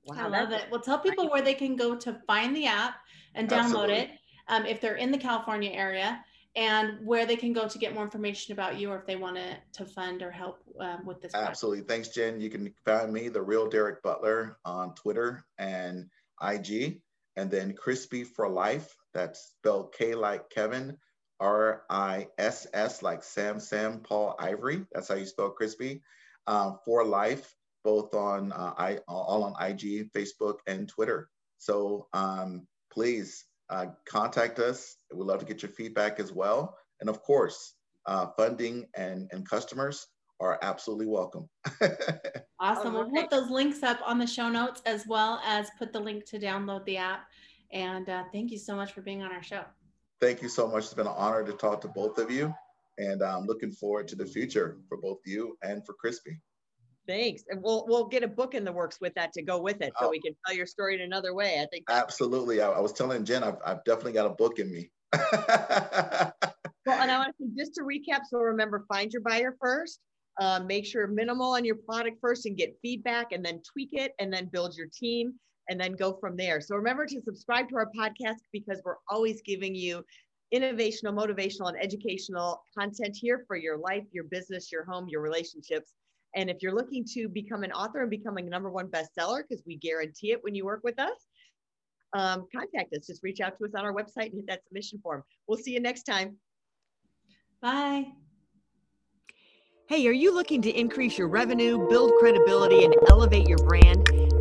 Wow, 0.04 0.16
I 0.18 0.28
love 0.28 0.52
it. 0.52 0.64
Well, 0.70 0.80
tell 0.80 0.98
people 0.98 1.30
where 1.30 1.42
they 1.42 1.54
can 1.54 1.76
go 1.76 1.94
to 1.94 2.20
find 2.26 2.56
the 2.56 2.66
app 2.66 2.94
and 3.34 3.48
download 3.48 3.90
Absolutely. 3.90 3.94
it 3.94 4.10
um, 4.48 4.66
if 4.66 4.80
they're 4.80 4.96
in 4.96 5.12
the 5.12 5.18
California 5.18 5.70
area 5.70 6.24
and 6.56 7.06
where 7.06 7.26
they 7.26 7.36
can 7.36 7.52
go 7.52 7.68
to 7.68 7.78
get 7.78 7.94
more 7.94 8.02
information 8.02 8.52
about 8.52 8.78
you 8.78 8.90
or 8.90 8.98
if 8.98 9.06
they 9.06 9.16
want 9.16 9.36
to, 9.36 9.56
to 9.72 9.84
fund 9.84 10.22
or 10.22 10.30
help 10.30 10.62
um, 10.80 11.04
with 11.06 11.20
this. 11.20 11.34
Absolutely. 11.34 11.82
Project. 11.82 11.90
Thanks, 11.90 12.08
Jen. 12.08 12.40
You 12.40 12.50
can 12.50 12.74
find 12.84 13.12
me, 13.12 13.28
The 13.28 13.42
Real 13.42 13.68
Derek 13.68 14.02
Butler, 14.02 14.56
on 14.64 14.94
Twitter 14.94 15.44
and 15.58 16.06
IG, 16.42 17.02
and 17.36 17.50
then 17.50 17.74
Krispi 17.74 18.26
for 18.26 18.48
Life. 18.48 18.96
That's 19.14 19.52
spelled 19.58 19.92
K 19.92 20.14
like 20.14 20.50
Kevin, 20.50 20.96
R 21.40 21.82
I 21.90 22.28
S 22.38 22.66
S 22.72 23.02
like 23.02 23.22
Sam 23.22 23.60
Sam 23.60 24.00
Paul 24.00 24.36
Ivory. 24.38 24.84
That's 24.92 25.08
how 25.08 25.14
you 25.14 25.26
spell 25.26 25.54
Krispi. 25.58 26.00
Um, 26.46 26.78
for 26.84 27.04
Life, 27.04 27.54
both 27.84 28.14
on 28.14 28.52
uh, 28.52 28.74
I 28.76 28.98
all 29.08 29.44
on 29.44 29.70
IG, 29.70 30.12
Facebook, 30.12 30.58
and 30.66 30.88
Twitter. 30.88 31.28
So 31.58 32.08
um, 32.12 32.66
please 32.92 33.44
uh, 33.68 33.86
contact 34.06 34.58
us. 34.58 34.96
We'd 35.12 35.24
love 35.24 35.40
to 35.40 35.46
get 35.46 35.62
your 35.62 35.70
feedback 35.70 36.20
as 36.20 36.32
well. 36.32 36.76
And 37.00 37.08
of 37.08 37.22
course, 37.22 37.74
uh, 38.06 38.26
funding 38.36 38.86
and, 38.96 39.28
and 39.32 39.48
customers 39.48 40.06
are 40.40 40.58
absolutely 40.62 41.06
welcome. 41.06 41.48
awesome. 42.60 42.94
We'll 42.94 43.10
put 43.10 43.30
those 43.30 43.50
links 43.50 43.82
up 43.82 44.00
on 44.04 44.18
the 44.18 44.26
show 44.26 44.48
notes 44.48 44.82
as 44.86 45.06
well 45.06 45.40
as 45.46 45.70
put 45.78 45.92
the 45.92 46.00
link 46.00 46.24
to 46.26 46.38
download 46.38 46.84
the 46.86 46.96
app. 46.96 47.26
And 47.72 48.08
uh, 48.08 48.24
thank 48.32 48.50
you 48.50 48.58
so 48.58 48.74
much 48.74 48.92
for 48.92 49.00
being 49.00 49.22
on 49.22 49.32
our 49.32 49.42
show. 49.42 49.62
Thank 50.20 50.42
you 50.42 50.48
so 50.48 50.68
much. 50.68 50.84
It's 50.84 50.94
been 50.94 51.06
an 51.06 51.14
honor 51.16 51.44
to 51.44 51.52
talk 51.52 51.80
to 51.82 51.88
both 51.88 52.18
of 52.18 52.30
you. 52.30 52.54
And 52.98 53.22
I'm 53.22 53.46
looking 53.46 53.70
forward 53.70 54.08
to 54.08 54.16
the 54.16 54.26
future 54.26 54.78
for 54.88 54.98
both 54.98 55.18
you 55.24 55.56
and 55.62 55.84
for 55.86 55.94
Krispi. 55.94 56.38
Thanks. 57.08 57.44
And 57.48 57.62
we'll 57.62 57.86
we'll 57.88 58.06
get 58.06 58.22
a 58.22 58.28
book 58.28 58.54
in 58.54 58.64
the 58.64 58.72
works 58.72 58.98
with 59.00 59.14
that 59.14 59.32
to 59.32 59.42
go 59.42 59.60
with 59.60 59.80
it 59.80 59.92
so 59.98 60.06
oh. 60.06 60.10
we 60.10 60.20
can 60.20 60.34
tell 60.46 60.54
your 60.54 60.66
story 60.66 60.94
in 60.94 61.00
another 61.00 61.34
way. 61.34 61.60
I 61.60 61.66
think 61.66 61.84
absolutely. 61.88 62.60
I, 62.60 62.70
I 62.70 62.80
was 62.80 62.92
telling 62.92 63.24
Jen, 63.24 63.42
I've, 63.42 63.56
I've 63.64 63.82
definitely 63.84 64.12
got 64.12 64.26
a 64.26 64.30
book 64.30 64.58
in 64.58 64.70
me. 64.70 64.90
well, 65.12 66.32
and 66.86 67.10
I 67.10 67.18
want 67.18 67.34
to 67.38 67.48
just 67.56 67.74
to 67.76 67.82
recap. 67.82 68.20
So 68.28 68.38
remember, 68.38 68.84
find 68.86 69.12
your 69.12 69.22
buyer 69.22 69.56
first. 69.60 70.00
Uh, 70.38 70.60
make 70.60 70.86
sure 70.86 71.06
minimal 71.06 71.52
on 71.52 71.64
your 71.64 71.74
product 71.74 72.18
first 72.20 72.46
and 72.46 72.56
get 72.56 72.76
feedback, 72.80 73.32
and 73.32 73.44
then 73.44 73.60
tweak 73.72 73.90
it, 73.92 74.12
and 74.20 74.32
then 74.32 74.46
build 74.46 74.76
your 74.76 74.86
team, 74.94 75.34
and 75.70 75.80
then 75.80 75.92
go 75.92 76.12
from 76.20 76.36
there. 76.36 76.60
So 76.60 76.74
remember 76.74 77.06
to 77.06 77.22
subscribe 77.22 77.68
to 77.70 77.76
our 77.76 77.90
podcast 77.96 78.40
because 78.52 78.82
we're 78.84 78.96
always 79.08 79.40
giving 79.40 79.74
you 79.74 80.04
innovational, 80.52 81.14
motivational, 81.14 81.68
and 81.68 81.80
educational 81.80 82.62
content 82.76 83.16
here 83.18 83.44
for 83.46 83.56
your 83.56 83.78
life, 83.78 84.02
your 84.10 84.24
business, 84.24 84.70
your 84.72 84.84
home, 84.84 85.06
your 85.08 85.22
relationships. 85.22 85.92
And 86.34 86.50
if 86.50 86.58
you're 86.60 86.74
looking 86.74 87.04
to 87.14 87.28
become 87.28 87.62
an 87.62 87.70
author 87.72 88.00
and 88.00 88.10
becoming 88.10 88.48
a 88.48 88.50
number 88.50 88.68
one 88.68 88.88
bestseller, 88.88 89.42
because 89.48 89.62
we 89.64 89.76
guarantee 89.76 90.32
it 90.32 90.42
when 90.42 90.56
you 90.56 90.64
work 90.64 90.80
with 90.82 90.98
us, 90.98 91.26
um, 92.14 92.46
contact 92.54 92.92
us. 92.94 93.06
Just 93.06 93.22
reach 93.22 93.40
out 93.40 93.56
to 93.58 93.64
us 93.64 93.70
on 93.76 93.84
our 93.84 93.94
website 93.94 94.26
and 94.26 94.34
hit 94.34 94.46
that 94.48 94.64
submission 94.66 94.98
form. 95.02 95.22
We'll 95.46 95.58
see 95.58 95.72
you 95.72 95.80
next 95.80 96.02
time. 96.02 96.36
Bye. 97.62 98.06
Hey, 99.88 100.06
are 100.06 100.12
you 100.12 100.34
looking 100.34 100.62
to 100.62 100.70
increase 100.70 101.16
your 101.18 101.28
revenue, 101.28 101.88
build 101.88 102.12
credibility, 102.18 102.84
and 102.84 102.94
elevate 103.08 103.48
your 103.48 103.58
brand? 103.58 104.19